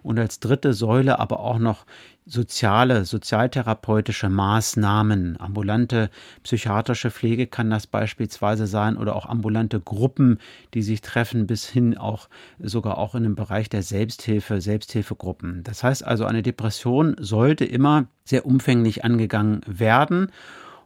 [0.02, 1.86] und als dritte Säule aber auch noch
[2.26, 5.40] soziale, sozialtherapeutische Maßnahmen.
[5.40, 6.10] Ambulante
[6.42, 10.40] psychiatrische Pflege kann das beispielsweise sein oder auch ambulante Gruppen,
[10.74, 15.64] die sich treffen, bis hin auch sogar auch in dem Bereich der Selbsthilfe, Selbsthilfegruppen.
[15.64, 20.32] Das heißt also, eine Depression sollte immer sehr umfänglich angegangen werden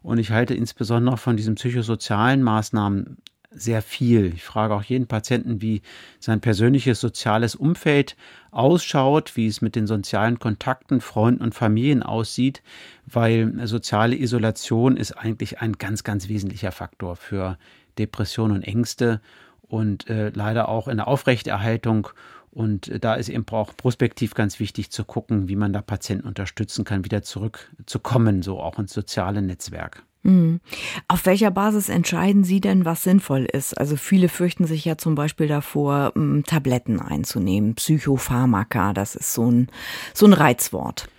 [0.08, 3.18] und ich halte insbesondere von diesen psychosozialen Maßnahmen
[3.52, 4.28] sehr viel.
[4.34, 5.82] Ich frage auch jeden Patienten, wie
[6.18, 8.16] sein persönliches soziales Umfeld
[8.52, 12.64] ausschaut, wie es mit den sozialen Kontakten, Freunden und Familien aussieht,
[13.06, 17.58] weil soziale Isolation ist eigentlich ein ganz, ganz wesentlicher Faktor für
[17.98, 19.20] Depressionen und Ängste
[19.62, 22.08] und äh, leider auch in der Aufrechterhaltung
[22.58, 26.86] und da ist eben auch prospektiv ganz wichtig zu gucken, wie man da Patienten unterstützen
[26.86, 30.04] kann, wieder zurückzukommen, so auch ins soziale Netzwerk.
[30.24, 30.60] Mhm.
[31.08, 33.78] Auf welcher Basis entscheiden Sie denn, was sinnvoll ist?
[33.78, 36.14] Also viele fürchten sich ja zum Beispiel davor,
[36.48, 39.68] Tabletten einzunehmen, Psychopharmaka, das ist so ein,
[40.16, 41.10] so ein Reizwort.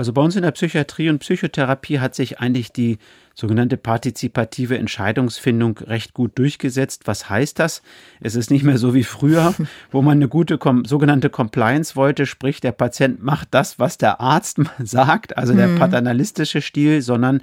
[0.00, 2.96] Also bei uns in der Psychiatrie und Psychotherapie hat sich eigentlich die
[3.34, 7.02] sogenannte partizipative Entscheidungsfindung recht gut durchgesetzt.
[7.04, 7.82] Was heißt das?
[8.18, 9.54] Es ist nicht mehr so wie früher,
[9.90, 14.60] wo man eine gute sogenannte Compliance wollte, sprich der Patient macht das, was der Arzt
[14.82, 15.78] sagt, also der mhm.
[15.78, 17.42] paternalistische Stil, sondern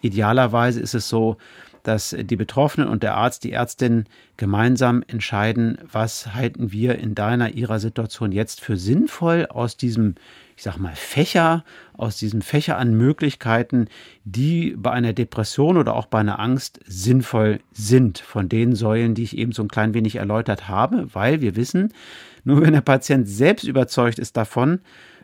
[0.00, 1.36] idealerweise ist es so,
[1.82, 4.06] dass die Betroffenen und der Arzt, die Ärztin
[4.38, 10.14] gemeinsam entscheiden, was halten wir in deiner, ihrer Situation jetzt für sinnvoll aus diesem,
[10.58, 11.64] ich sag mal, Fächer,
[11.96, 13.86] aus diesem Fächer an Möglichkeiten,
[14.24, 19.22] die bei einer Depression oder auch bei einer Angst sinnvoll sind, von den Säulen, die
[19.22, 21.94] ich eben so ein klein wenig erläutert habe, weil wir wissen,
[22.42, 24.80] nur wenn der Patient selbst überzeugt ist davon,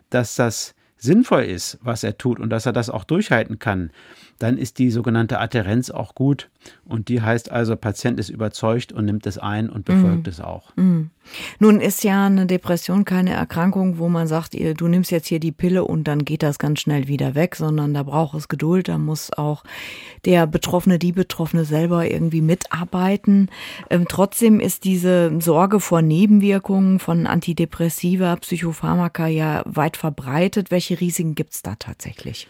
[0.09, 3.91] dass das sinnvoll ist, was er tut und dass er das auch durchhalten kann,
[4.39, 6.49] dann ist die sogenannte Adherenz auch gut.
[6.85, 10.29] Und die heißt also, Patient ist überzeugt und nimmt es ein und befolgt mm.
[10.29, 10.75] es auch.
[10.75, 11.09] Mm.
[11.59, 15.51] Nun ist ja eine Depression keine Erkrankung, wo man sagt, du nimmst jetzt hier die
[15.51, 18.99] Pille und dann geht das ganz schnell wieder weg, sondern da braucht es Geduld, da
[18.99, 19.63] muss auch
[20.25, 23.49] der Betroffene, die Betroffene selber irgendwie mitarbeiten.
[23.89, 30.69] Ähm, trotzdem ist diese Sorge vor Nebenwirkungen von Antidepressiva, Psychopharmaka ja weit verbreitet.
[30.69, 32.47] Welche Risiken gibt es da tatsächlich?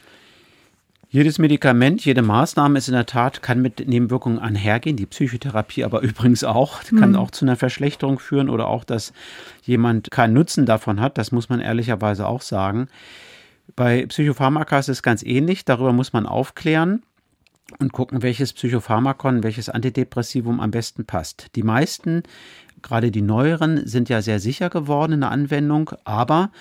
[1.15, 4.97] Jedes Medikament, jede Maßnahme ist in der Tat, kann mit Nebenwirkungen einhergehen.
[4.97, 7.15] Die Psychotherapie aber übrigens auch, kann mhm.
[7.15, 9.13] auch zu einer Verschlechterung führen oder auch, dass
[9.63, 11.17] jemand keinen Nutzen davon hat.
[11.17, 12.89] Das muss man ehrlicherweise auch sagen.
[13.77, 15.63] Bei Psychopharmaka ist es ganz ähnlich.
[15.63, 17.01] Darüber muss man aufklären
[17.79, 21.47] und gucken, welches Psychopharmakon, welches Antidepressivum am besten passt.
[21.55, 22.23] Die meisten,
[22.81, 26.51] gerade die neueren, sind ja sehr sicher geworden in der Anwendung, aber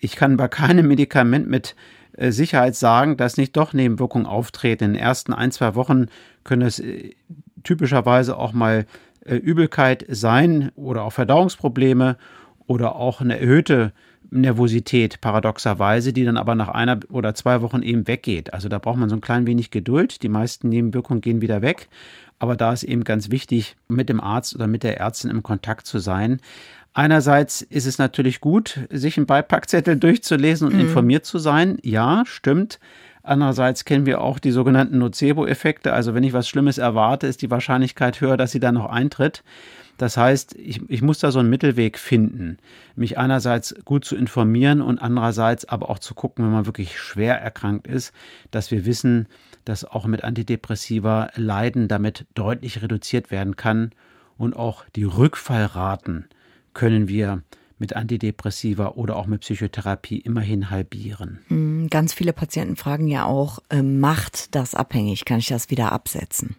[0.00, 1.76] ich kann bei keinem Medikament mit
[2.18, 4.84] Sicherheit sagen, dass nicht doch Nebenwirkungen auftreten.
[4.84, 6.06] In den ersten ein, zwei Wochen
[6.44, 7.14] können es äh,
[7.62, 8.86] typischerweise auch mal
[9.24, 12.16] äh, Übelkeit sein oder auch Verdauungsprobleme
[12.66, 13.92] oder auch eine erhöhte
[14.30, 18.52] Nervosität paradoxerweise, die dann aber nach einer oder zwei Wochen eben weggeht.
[18.52, 20.22] Also da braucht man so ein klein wenig Geduld.
[20.22, 21.88] Die meisten Nebenwirkungen gehen wieder weg.
[22.38, 25.86] Aber da ist eben ganz wichtig, mit dem Arzt oder mit der Ärztin im Kontakt
[25.86, 26.40] zu sein.
[26.98, 30.80] Einerseits ist es natürlich gut, sich einen Beipackzettel durchzulesen und mhm.
[30.80, 31.78] informiert zu sein.
[31.82, 32.80] Ja, stimmt.
[33.22, 35.92] Andererseits kennen wir auch die sogenannten Nocebo-Effekte.
[35.92, 39.44] Also wenn ich was Schlimmes erwarte, ist die Wahrscheinlichkeit höher, dass sie dann noch eintritt.
[39.96, 42.58] Das heißt, ich, ich muss da so einen Mittelweg finden,
[42.96, 47.40] mich einerseits gut zu informieren und andererseits aber auch zu gucken, wenn man wirklich schwer
[47.40, 48.12] erkrankt ist,
[48.50, 49.28] dass wir wissen,
[49.64, 53.92] dass auch mit Antidepressiva Leiden damit deutlich reduziert werden kann
[54.36, 56.26] und auch die Rückfallraten
[56.74, 57.42] können wir
[57.78, 61.38] mit Antidepressiva oder auch mit Psychotherapie immerhin halbieren.
[61.48, 65.24] Hm, ganz viele Patienten fragen ja auch, äh, macht das abhängig?
[65.24, 66.56] Kann ich das wieder absetzen?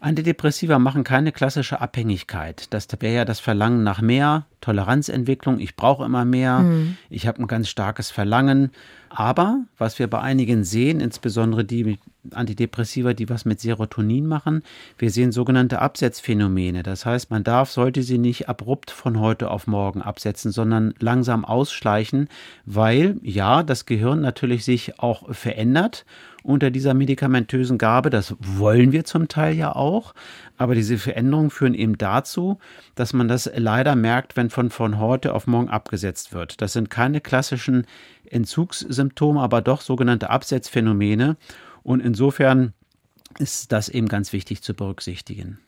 [0.00, 2.72] Antidepressiva machen keine klassische Abhängigkeit.
[2.72, 6.96] Das wäre ja das Verlangen nach mehr, Toleranzentwicklung, ich brauche immer mehr, mhm.
[7.10, 8.70] ich habe ein ganz starkes Verlangen.
[9.12, 11.98] Aber was wir bei einigen sehen, insbesondere die
[12.30, 14.62] Antidepressiva, die was mit Serotonin machen,
[14.98, 16.84] wir sehen sogenannte Absetzphänomene.
[16.84, 21.44] Das heißt, man darf, sollte sie nicht abrupt von heute auf morgen absetzen, sondern langsam
[21.44, 22.28] ausschleichen,
[22.66, 26.04] weil ja, das Gehirn natürlich sich auch verändert
[26.42, 28.10] unter dieser medikamentösen Gabe.
[28.10, 30.14] Das wollen wir zum Teil ja auch.
[30.56, 32.58] Aber diese Veränderungen führen eben dazu,
[32.94, 36.60] dass man das leider merkt, wenn von, von heute auf morgen abgesetzt wird.
[36.60, 37.86] Das sind keine klassischen
[39.00, 41.36] Entzugssymptome, aber doch sogenannte Absetzphänomene.
[41.82, 42.72] Und insofern
[43.38, 45.58] ist das eben ganz wichtig zu berücksichtigen.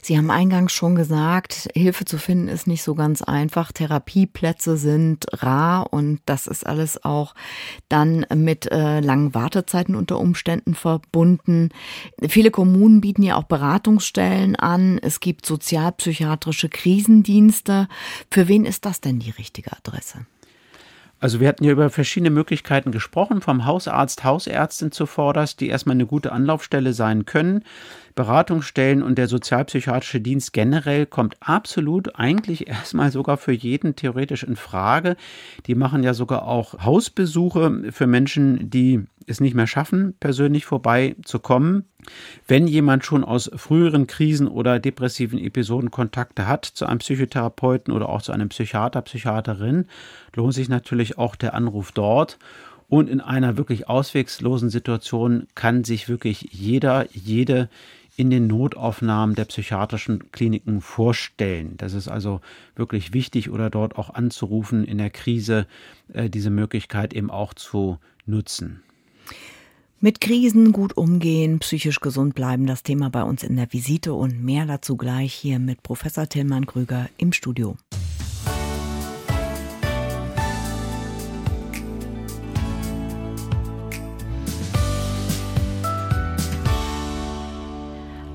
[0.00, 3.70] Sie haben eingangs schon gesagt, Hilfe zu finden ist nicht so ganz einfach.
[3.72, 7.34] Therapieplätze sind rar und das ist alles auch
[7.88, 11.70] dann mit äh, langen Wartezeiten unter Umständen verbunden.
[12.28, 14.98] Viele Kommunen bieten ja auch Beratungsstellen an.
[15.02, 17.88] Es gibt sozialpsychiatrische Krisendienste.
[18.30, 20.24] Für wen ist das denn die richtige Adresse?
[21.20, 26.06] Also wir hatten ja über verschiedene Möglichkeiten gesprochen, vom Hausarzt, Hausärztin zuvorderst, die erstmal eine
[26.06, 27.64] gute Anlaufstelle sein können.
[28.14, 34.54] Beratungsstellen und der sozialpsychiatrische Dienst generell kommt absolut eigentlich erstmal sogar für jeden theoretisch in
[34.54, 35.16] Frage.
[35.66, 41.84] Die machen ja sogar auch Hausbesuche für Menschen, die es nicht mehr schaffen, persönlich vorbeizukommen.
[42.46, 48.08] Wenn jemand schon aus früheren Krisen oder depressiven Episoden Kontakte hat zu einem Psychotherapeuten oder
[48.08, 49.86] auch zu einem Psychiater, Psychiaterin,
[50.34, 52.38] lohnt sich natürlich auch der Anruf dort.
[52.88, 57.68] Und in einer wirklich auswegslosen Situation kann sich wirklich jeder, jede
[58.18, 61.74] in den Notaufnahmen der psychiatrischen Kliniken vorstellen.
[61.76, 62.40] Das ist also
[62.74, 65.66] wirklich wichtig oder dort auch anzurufen, in der Krise
[66.12, 68.82] äh, diese Möglichkeit eben auch zu nutzen.
[70.00, 74.44] Mit Krisen gut umgehen, psychisch gesund bleiben, das Thema bei uns in der Visite und
[74.44, 77.76] mehr dazu gleich hier mit Professor Tillmann Krüger im Studio.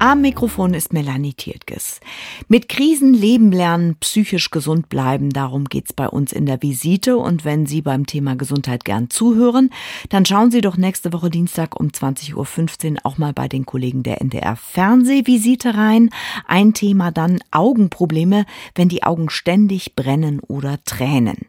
[0.03, 2.01] Am Mikrofon ist Melanie Tiertges.
[2.49, 7.15] Mit Krisen leben lernen, psychisch gesund bleiben, darum geht's bei uns in der Visite.
[7.15, 9.69] Und wenn Sie beim Thema Gesundheit gern zuhören,
[10.09, 14.03] dann schauen Sie doch nächste Woche Dienstag um 20.15 Uhr auch mal bei den Kollegen
[14.03, 16.09] der NDR Fernsehvisite rein.
[16.49, 21.47] Ein Thema dann Augenprobleme, wenn die Augen ständig brennen oder tränen.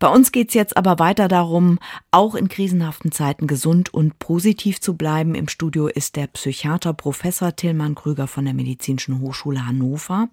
[0.00, 1.78] Bei uns geht's jetzt aber weiter darum,
[2.10, 5.36] auch in krisenhaften Zeiten gesund und positiv zu bleiben.
[5.36, 10.28] Im Studio ist der Psychiater Professor Tillmann Hermann Krüger von der Medizinischen Hochschule Hannover.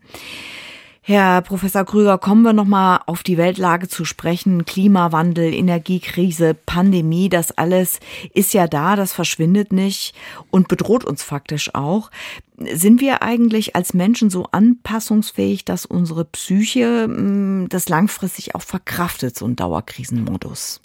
[1.02, 4.64] Herr Professor Krüger, kommen wir noch mal auf die Weltlage zu sprechen.
[4.64, 8.00] Klimawandel, Energiekrise, Pandemie, das alles
[8.34, 10.16] ist ja da, das verschwindet nicht
[10.50, 12.10] und bedroht uns faktisch auch.
[12.58, 19.38] Sind wir eigentlich als Menschen so anpassungsfähig, dass unsere Psyche hm, das langfristig auch verkraftet,
[19.38, 20.80] so ein Dauerkrisenmodus?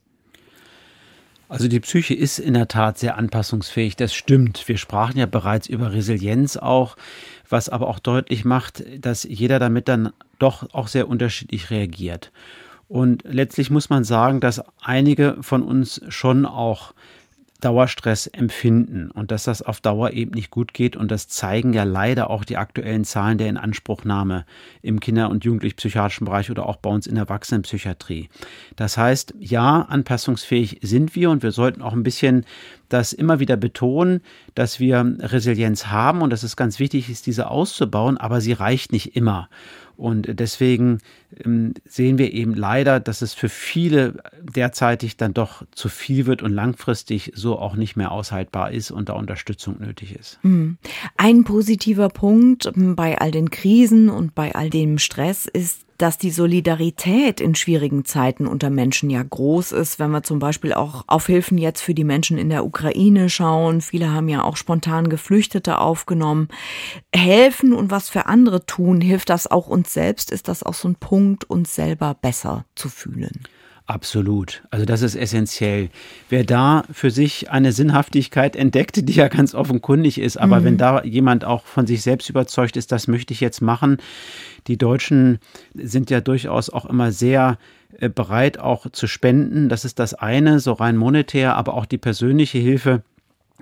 [1.48, 4.66] Also die Psyche ist in der Tat sehr anpassungsfähig, das stimmt.
[4.66, 6.96] Wir sprachen ja bereits über Resilienz auch,
[7.48, 12.32] was aber auch deutlich macht, dass jeder damit dann doch auch sehr unterschiedlich reagiert.
[12.88, 16.94] Und letztlich muss man sagen, dass einige von uns schon auch
[17.58, 20.96] Dauerstress empfinden und dass das auf Dauer eben nicht gut geht.
[20.96, 24.44] Und das zeigen ja leider auch die aktuellen Zahlen der Inanspruchnahme
[24.82, 28.28] im Kinder- und Jugendlich-psychiatrischen Bereich oder auch bei uns in der Erwachsenenpsychiatrie.
[28.76, 32.44] Das heißt, ja, anpassungsfähig sind wir und wir sollten auch ein bisschen
[32.88, 34.20] das immer wieder betonen,
[34.54, 38.92] dass wir Resilienz haben und dass es ganz wichtig ist, diese auszubauen, aber sie reicht
[38.92, 39.48] nicht immer.
[39.96, 40.98] Und deswegen
[41.42, 46.42] ähm, sehen wir eben leider, dass es für viele derzeitig dann doch zu viel wird
[46.42, 50.38] und langfristig so auch nicht mehr aushaltbar ist und da Unterstützung nötig ist.
[50.42, 50.76] Hm.
[51.16, 56.30] Ein positiver Punkt bei all den Krisen und bei all dem Stress ist, dass die
[56.30, 61.26] Solidarität in schwierigen Zeiten unter Menschen ja groß ist, wenn wir zum Beispiel auch auf
[61.26, 63.80] Hilfen jetzt für die Menschen in der Ukraine schauen.
[63.80, 66.48] Viele haben ja auch spontan Geflüchtete aufgenommen.
[67.14, 70.30] Helfen und was für andere tun, hilft das auch uns selbst?
[70.30, 73.46] Ist das auch so ein Punkt, uns selber besser zu fühlen?
[73.88, 74.64] Absolut.
[74.70, 75.90] Also das ist essentiell.
[76.28, 80.64] Wer da für sich eine Sinnhaftigkeit entdeckt, die ja ganz offenkundig ist, aber mhm.
[80.64, 83.98] wenn da jemand auch von sich selbst überzeugt ist, das möchte ich jetzt machen.
[84.66, 85.38] Die Deutschen
[85.74, 87.58] sind ja durchaus auch immer sehr
[87.98, 89.68] äh, bereit, auch zu spenden.
[89.68, 93.02] Das ist das eine, so rein monetär, aber auch die persönliche Hilfe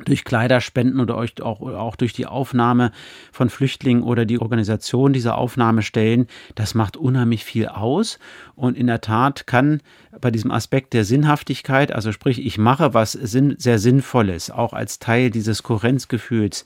[0.05, 2.93] durch Kleiderspenden oder euch auch, auch durch die Aufnahme
[3.33, 8.19] von Flüchtlingen oder die Organisation dieser Aufnahmestellen, das macht unheimlich viel aus.
[8.57, 9.81] Und in der Tat kann
[10.21, 15.31] bei diesem Aspekt der Sinnhaftigkeit, also sprich, ich mache was sehr Sinnvolles, auch als Teil
[15.31, 16.65] dieses Kohärenzgefühls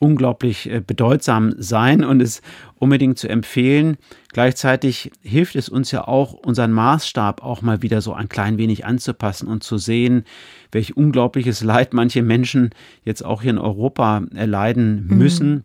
[0.00, 2.42] unglaublich äh, bedeutsam sein und es
[2.76, 3.98] unbedingt zu empfehlen.
[4.32, 8.84] Gleichzeitig hilft es uns ja auch, unseren Maßstab auch mal wieder so ein klein wenig
[8.84, 10.24] anzupassen und zu sehen,
[10.72, 12.70] welch unglaubliches Leid manche Menschen
[13.04, 15.18] jetzt auch hier in Europa erleiden mhm.
[15.18, 15.50] müssen.
[15.50, 15.64] Mhm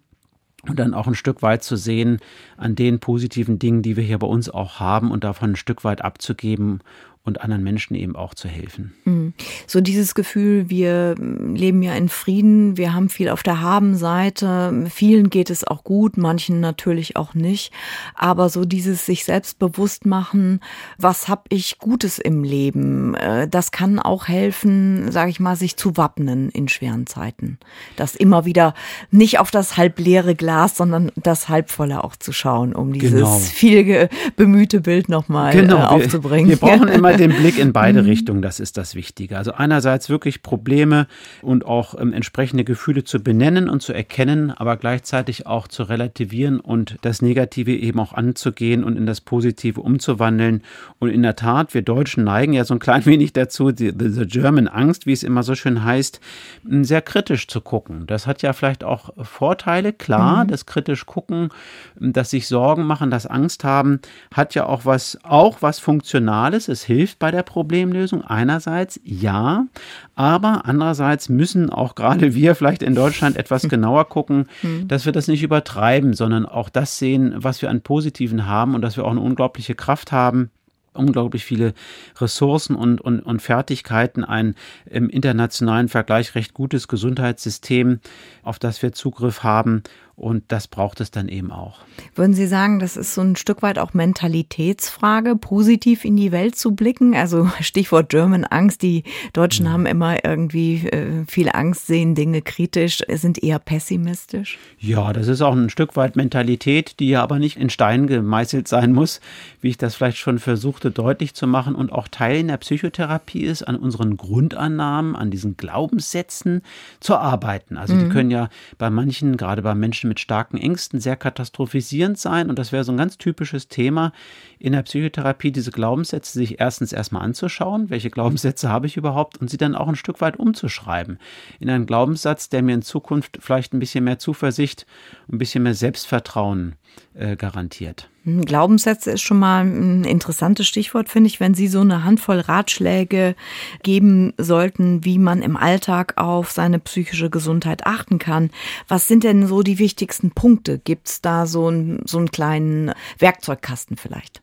[0.68, 2.18] und dann auch ein Stück weit zu sehen
[2.58, 5.84] an den positiven Dingen, die wir hier bei uns auch haben und davon ein Stück
[5.84, 6.80] weit abzugeben
[7.26, 8.94] und anderen Menschen eben auch zu helfen.
[9.04, 9.34] Mhm.
[9.66, 15.32] So dieses Gefühl, wir leben ja in Frieden, wir haben viel auf der Habenseite, vielen
[15.32, 17.74] geht es auch gut, manchen natürlich auch nicht,
[18.14, 20.60] aber so dieses sich selbst bewusst machen,
[21.00, 25.78] was habe ich Gutes im Leben, äh, das kann auch helfen, sage ich mal, sich
[25.78, 27.58] zu wappnen in schweren Zeiten.
[27.96, 28.76] Das immer wieder
[29.10, 33.40] nicht auf das halbleere Glas, sondern das halbvolle auch zu schauen, um dieses genau.
[33.40, 35.78] viel bemühte Bild nochmal genau.
[35.78, 36.50] Äh, aufzubringen.
[36.50, 38.10] Wir, wir brauchen immer den Blick in beide mhm.
[38.10, 39.38] Richtungen, das ist das Wichtige.
[39.38, 41.08] Also einerseits wirklich Probleme
[41.42, 46.60] und auch ähm, entsprechende Gefühle zu benennen und zu erkennen, aber gleichzeitig auch zu relativieren
[46.60, 50.62] und das Negative eben auch anzugehen und in das Positive umzuwandeln.
[51.00, 54.26] Und in der Tat, wir Deutschen neigen ja so ein klein wenig dazu, die, the
[54.26, 56.20] German Angst, wie es immer so schön heißt,
[56.64, 58.08] sehr kritisch zu gucken.
[58.08, 60.50] Das hat ja vielleicht auch Vorteile, klar, mhm.
[60.50, 61.50] das kritisch gucken,
[61.96, 64.00] das sich Sorgen machen, das Angst haben,
[64.34, 66.68] hat ja auch was, auch was Funktionales.
[66.68, 68.24] Es hilft hilft bei der Problemlösung.
[68.24, 69.68] Einerseits ja,
[70.16, 74.88] aber andererseits müssen auch gerade wir vielleicht in Deutschland etwas genauer gucken, hm.
[74.88, 78.82] dass wir das nicht übertreiben, sondern auch das sehen, was wir an Positiven haben und
[78.82, 80.50] dass wir auch eine unglaubliche Kraft haben
[80.96, 81.74] unglaublich viele
[82.18, 84.56] Ressourcen und, und, und Fertigkeiten, ein
[84.86, 88.00] im internationalen Vergleich recht gutes Gesundheitssystem,
[88.44, 89.84] auf das wir Zugriff haben
[90.16, 91.80] und das braucht es dann eben auch.
[92.16, 96.56] Würden Sie sagen, das ist so ein Stück weit auch Mentalitätsfrage, positiv in die Welt
[96.56, 97.16] zu blicken?
[97.16, 98.82] Also Stichwort German Angst.
[98.82, 99.74] Die Deutschen ja.
[99.74, 104.58] haben immer irgendwie äh, viel Angst, sehen Dinge kritisch, sind eher pessimistisch.
[104.80, 108.70] Ja, das ist auch ein Stück weit Mentalität, die ja aber nicht in Stein gemeißelt
[108.70, 109.20] sein muss,
[109.60, 112.58] wie ich das vielleicht schon versucht versuchte deutlich zu machen und auch Teil in der
[112.58, 116.62] Psychotherapie ist, an unseren Grundannahmen, an diesen Glaubenssätzen
[117.00, 117.78] zu arbeiten.
[117.78, 118.10] Also die mhm.
[118.10, 122.50] können ja bei manchen, gerade bei Menschen mit starken Ängsten, sehr katastrophisierend sein.
[122.50, 124.12] Und das wäre so ein ganz typisches Thema
[124.60, 129.50] in der Psychotherapie, diese Glaubenssätze sich erstens erstmal anzuschauen, welche Glaubenssätze habe ich überhaupt, und
[129.50, 131.20] sie dann auch ein Stück weit umzuschreiben.
[131.60, 134.86] In einen Glaubenssatz, der mir in Zukunft vielleicht ein bisschen mehr Zuversicht,
[135.32, 136.76] ein bisschen mehr Selbstvertrauen
[137.14, 138.10] äh, garantiert.
[138.26, 143.36] Glaubenssätze ist schon mal ein interessantes Stichwort, finde ich, wenn Sie so eine Handvoll Ratschläge
[143.84, 148.50] geben sollten, wie man im Alltag auf seine psychische Gesundheit achten kann.
[148.88, 150.80] Was sind denn so die wichtigsten Punkte?
[150.80, 154.42] Gibt es da so, ein, so einen kleinen Werkzeugkasten vielleicht?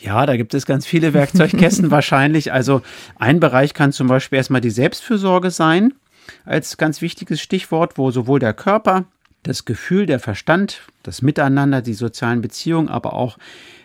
[0.00, 2.52] Ja, da gibt es ganz viele Werkzeugkästen wahrscheinlich.
[2.52, 2.80] Also
[3.16, 5.92] ein Bereich kann zum Beispiel erstmal die Selbstfürsorge sein,
[6.44, 9.04] als ganz wichtiges Stichwort, wo sowohl der Körper
[9.44, 13.38] das Gefühl, der Verstand, das Miteinander, die sozialen Beziehungen, aber auch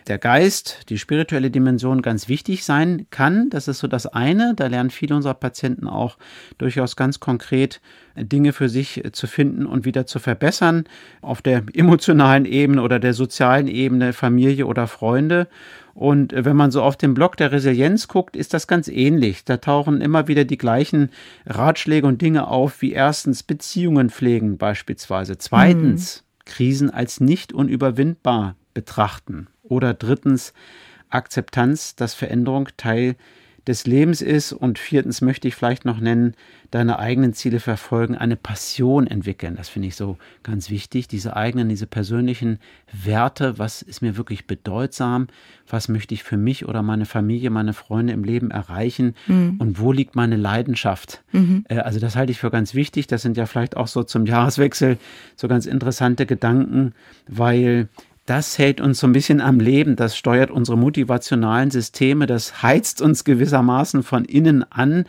[0.08, 3.50] der Geist, die spirituelle Dimension ganz wichtig sein kann.
[3.50, 4.54] Das ist so das eine.
[4.56, 6.16] Da lernen viele unserer Patienten auch
[6.58, 7.80] durchaus ganz konkret
[8.22, 10.84] Dinge für sich zu finden und wieder zu verbessern
[11.20, 15.48] auf der emotionalen Ebene oder der sozialen Ebene, Familie oder Freunde.
[15.94, 19.44] Und wenn man so auf den Blog der Resilienz guckt, ist das ganz ähnlich.
[19.44, 21.10] Da tauchen immer wieder die gleichen
[21.46, 26.44] Ratschläge und Dinge auf, wie erstens Beziehungen pflegen beispielsweise, zweitens mhm.
[26.46, 30.54] Krisen als nicht unüberwindbar betrachten oder drittens
[31.10, 33.16] Akzeptanz, dass Veränderung Teil
[33.66, 34.52] des Lebens ist.
[34.52, 36.34] Und viertens möchte ich vielleicht noch nennen,
[36.70, 39.56] deine eigenen Ziele verfolgen, eine Passion entwickeln.
[39.56, 41.08] Das finde ich so ganz wichtig.
[41.08, 42.58] Diese eigenen, diese persönlichen
[42.92, 43.58] Werte.
[43.58, 45.26] Was ist mir wirklich bedeutsam?
[45.68, 49.14] Was möchte ich für mich oder meine Familie, meine Freunde im Leben erreichen?
[49.26, 49.56] Mhm.
[49.58, 51.22] Und wo liegt meine Leidenschaft?
[51.32, 51.64] Mhm.
[51.68, 53.08] Äh, also das halte ich für ganz wichtig.
[53.08, 54.96] Das sind ja vielleicht auch so zum Jahreswechsel
[55.34, 56.94] so ganz interessante Gedanken,
[57.26, 57.88] weil
[58.30, 63.02] das hält uns so ein bisschen am Leben, das steuert unsere motivationalen Systeme, das heizt
[63.02, 65.06] uns gewissermaßen von innen an,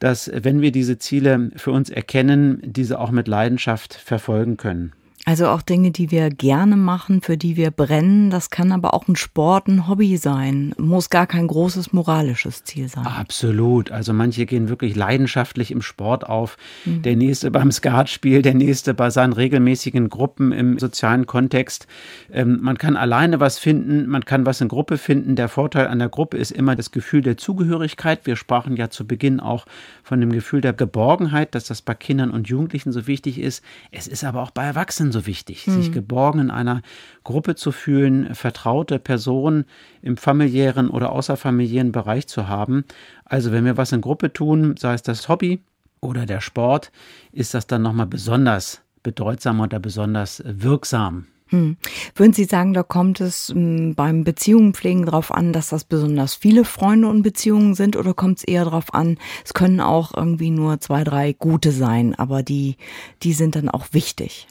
[0.00, 4.92] dass wenn wir diese Ziele für uns erkennen, diese auch mit Leidenschaft verfolgen können.
[5.28, 8.30] Also auch Dinge, die wir gerne machen, für die wir brennen.
[8.30, 10.74] Das kann aber auch ein Sport, ein Hobby sein.
[10.78, 13.04] Muss gar kein großes moralisches Ziel sein.
[13.04, 13.92] Absolut.
[13.92, 16.56] Also manche gehen wirklich leidenschaftlich im Sport auf.
[16.86, 17.02] Mhm.
[17.02, 21.86] Der nächste beim Skatspiel, der nächste bei seinen regelmäßigen Gruppen im sozialen Kontext.
[22.32, 25.36] Ähm, man kann alleine was finden, man kann was in Gruppe finden.
[25.36, 28.24] Der Vorteil an der Gruppe ist immer das Gefühl der Zugehörigkeit.
[28.24, 29.66] Wir sprachen ja zu Beginn auch
[30.02, 33.62] von dem Gefühl der Geborgenheit, dass das bei Kindern und Jugendlichen so wichtig ist.
[33.90, 35.72] Es ist aber auch bei Erwachsenen so so wichtig, mhm.
[35.72, 36.82] sich geborgen in einer
[37.24, 39.64] Gruppe zu fühlen, vertraute Personen
[40.02, 42.84] im familiären oder außerfamiliären Bereich zu haben.
[43.24, 45.62] Also wenn wir was in Gruppe tun, sei es das Hobby
[46.00, 46.92] oder der Sport,
[47.32, 51.26] ist das dann nochmal besonders bedeutsam oder besonders wirksam.
[51.50, 51.78] Hm.
[52.14, 56.64] Würden Sie sagen, da kommt es hm, beim Beziehungenpflegen darauf an, dass das besonders viele
[56.64, 60.78] Freunde und Beziehungen sind oder kommt es eher darauf an, es können auch irgendwie nur
[60.80, 62.76] zwei, drei gute sein, aber die,
[63.22, 64.46] die sind dann auch wichtig?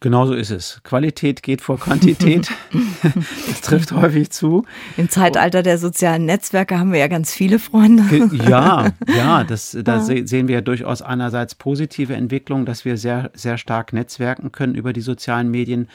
[0.00, 0.80] Genauso ist es.
[0.84, 2.50] Qualität geht vor Quantität.
[3.48, 4.64] das trifft häufig zu.
[4.96, 8.04] Im Zeitalter der sozialen Netzwerke haben wir ja ganz viele Freunde.
[8.48, 10.26] Ja, ja, das, da ja.
[10.26, 14.92] sehen wir ja durchaus einerseits positive Entwicklung, dass wir sehr, sehr stark netzwerken können über
[14.92, 15.88] die sozialen Medien.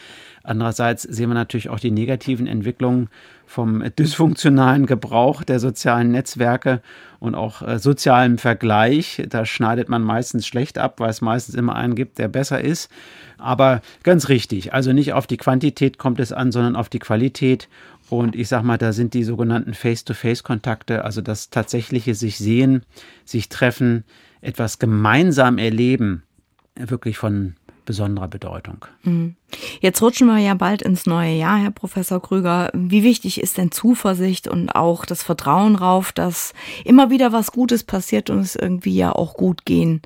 [0.43, 3.07] Andererseits sehen wir natürlich auch die negativen Entwicklungen
[3.53, 6.81] vom dysfunktionalen Gebrauch der sozialen Netzwerke
[7.19, 9.21] und auch äh, sozialem Vergleich.
[9.29, 12.89] Da schneidet man meistens schlecht ab, weil es meistens immer einen gibt, der besser ist.
[13.37, 17.69] Aber ganz richtig, also nicht auf die Quantität kommt es an, sondern auf die Qualität.
[18.09, 22.81] Und ich sag mal, da sind die sogenannten Face-to-Face-Kontakte, also das tatsächliche sich sehen,
[23.23, 24.03] sich treffen,
[24.41, 26.23] etwas gemeinsam erleben,
[26.75, 27.53] wirklich von
[27.85, 28.85] besonderer Bedeutung.
[29.03, 29.35] Mhm.
[29.81, 32.71] Jetzt rutschen wir ja bald ins neue Jahr, Herr Professor Krüger.
[32.73, 36.53] Wie wichtig ist denn Zuversicht und auch das Vertrauen darauf, dass
[36.85, 40.01] immer wieder was Gutes passiert und es irgendwie ja auch gut gehen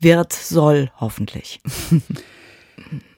[0.00, 1.60] wird, soll, hoffentlich?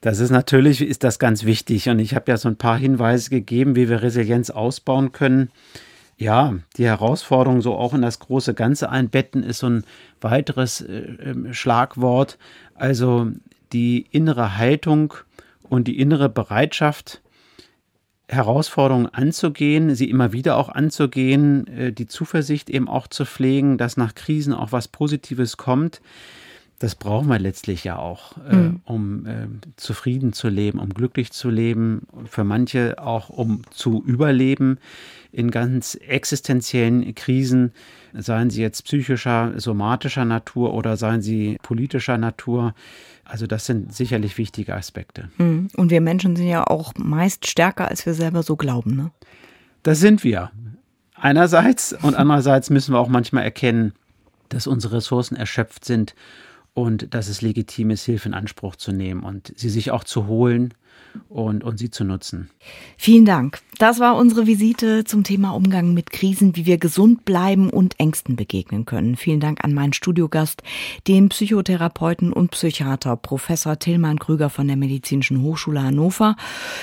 [0.01, 1.89] Das ist natürlich, ist das ganz wichtig.
[1.89, 5.51] Und ich habe ja so ein paar Hinweise gegeben, wie wir Resilienz ausbauen können.
[6.19, 9.85] Ja, die Herausforderung, so auch in das große Ganze einbetten, ist so ein
[10.21, 12.39] weiteres äh, ähm, Schlagwort.
[12.75, 13.31] Also
[13.73, 15.14] die innere Haltung
[15.62, 17.23] und die innere Bereitschaft,
[18.29, 23.97] Herausforderungen anzugehen, sie immer wieder auch anzugehen, äh, die Zuversicht eben auch zu pflegen, dass
[23.97, 26.01] nach Krisen auch was Positives kommt.
[26.83, 28.80] Das brauchen wir letztlich ja auch, mhm.
[28.85, 34.03] äh, um äh, zufrieden zu leben, um glücklich zu leben, für manche auch um zu
[34.05, 34.78] überleben
[35.30, 37.70] in ganz existenziellen Krisen,
[38.14, 42.74] seien sie jetzt psychischer, somatischer Natur oder seien sie politischer Natur.
[43.22, 45.30] Also das sind sicherlich wichtige Aspekte.
[45.39, 45.68] Mhm.
[45.76, 48.97] Und wir Menschen sind ja auch meist stärker, als wir selber so glauben.
[48.97, 49.12] Ne?
[49.85, 50.51] Das sind wir.
[51.14, 53.93] Einerseits und andererseits müssen wir auch manchmal erkennen,
[54.49, 56.16] dass unsere Ressourcen erschöpft sind
[56.75, 60.27] und dass es legitim ist, Hilfe in Anspruch zu nehmen und sie sich auch zu
[60.27, 60.75] holen
[61.29, 62.51] und, und sie zu nutzen.
[62.97, 63.61] Vielen Dank.
[63.79, 68.37] Das war unsere Visite zum Thema Umgang mit Krisen, wie wir gesund bleiben und Ängsten
[68.37, 69.17] begegnen können.
[69.17, 70.63] Vielen Dank an meinen Studiogast,
[71.09, 76.37] den Psychotherapeuten und Psychiater Professor Tillmann Krüger von der Medizinischen Hochschule Hannover.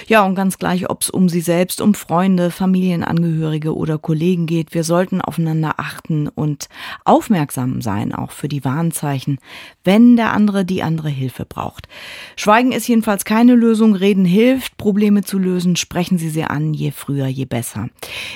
[0.08, 4.74] Ja, und ganz gleich, ob es um Sie selbst, um Freunde, Familienangehörige oder Kollegen geht,
[4.74, 6.68] wir sollten aufeinander achten und
[7.06, 9.40] aufmerksam sein, auch für die Warnzeichen,
[9.86, 11.88] wenn der andere die andere Hilfe braucht.
[12.36, 16.91] Schweigen ist jedenfalls keine Lösung, reden hilft, Probleme zu lösen, sprechen Sie sie an, je
[16.91, 17.89] früher, je besser.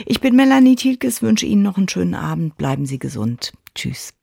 [0.05, 3.53] Ich bin Melanie Thielkes, wünsche Ihnen noch einen schönen Abend, bleiben Sie gesund.
[3.75, 4.13] Tschüss.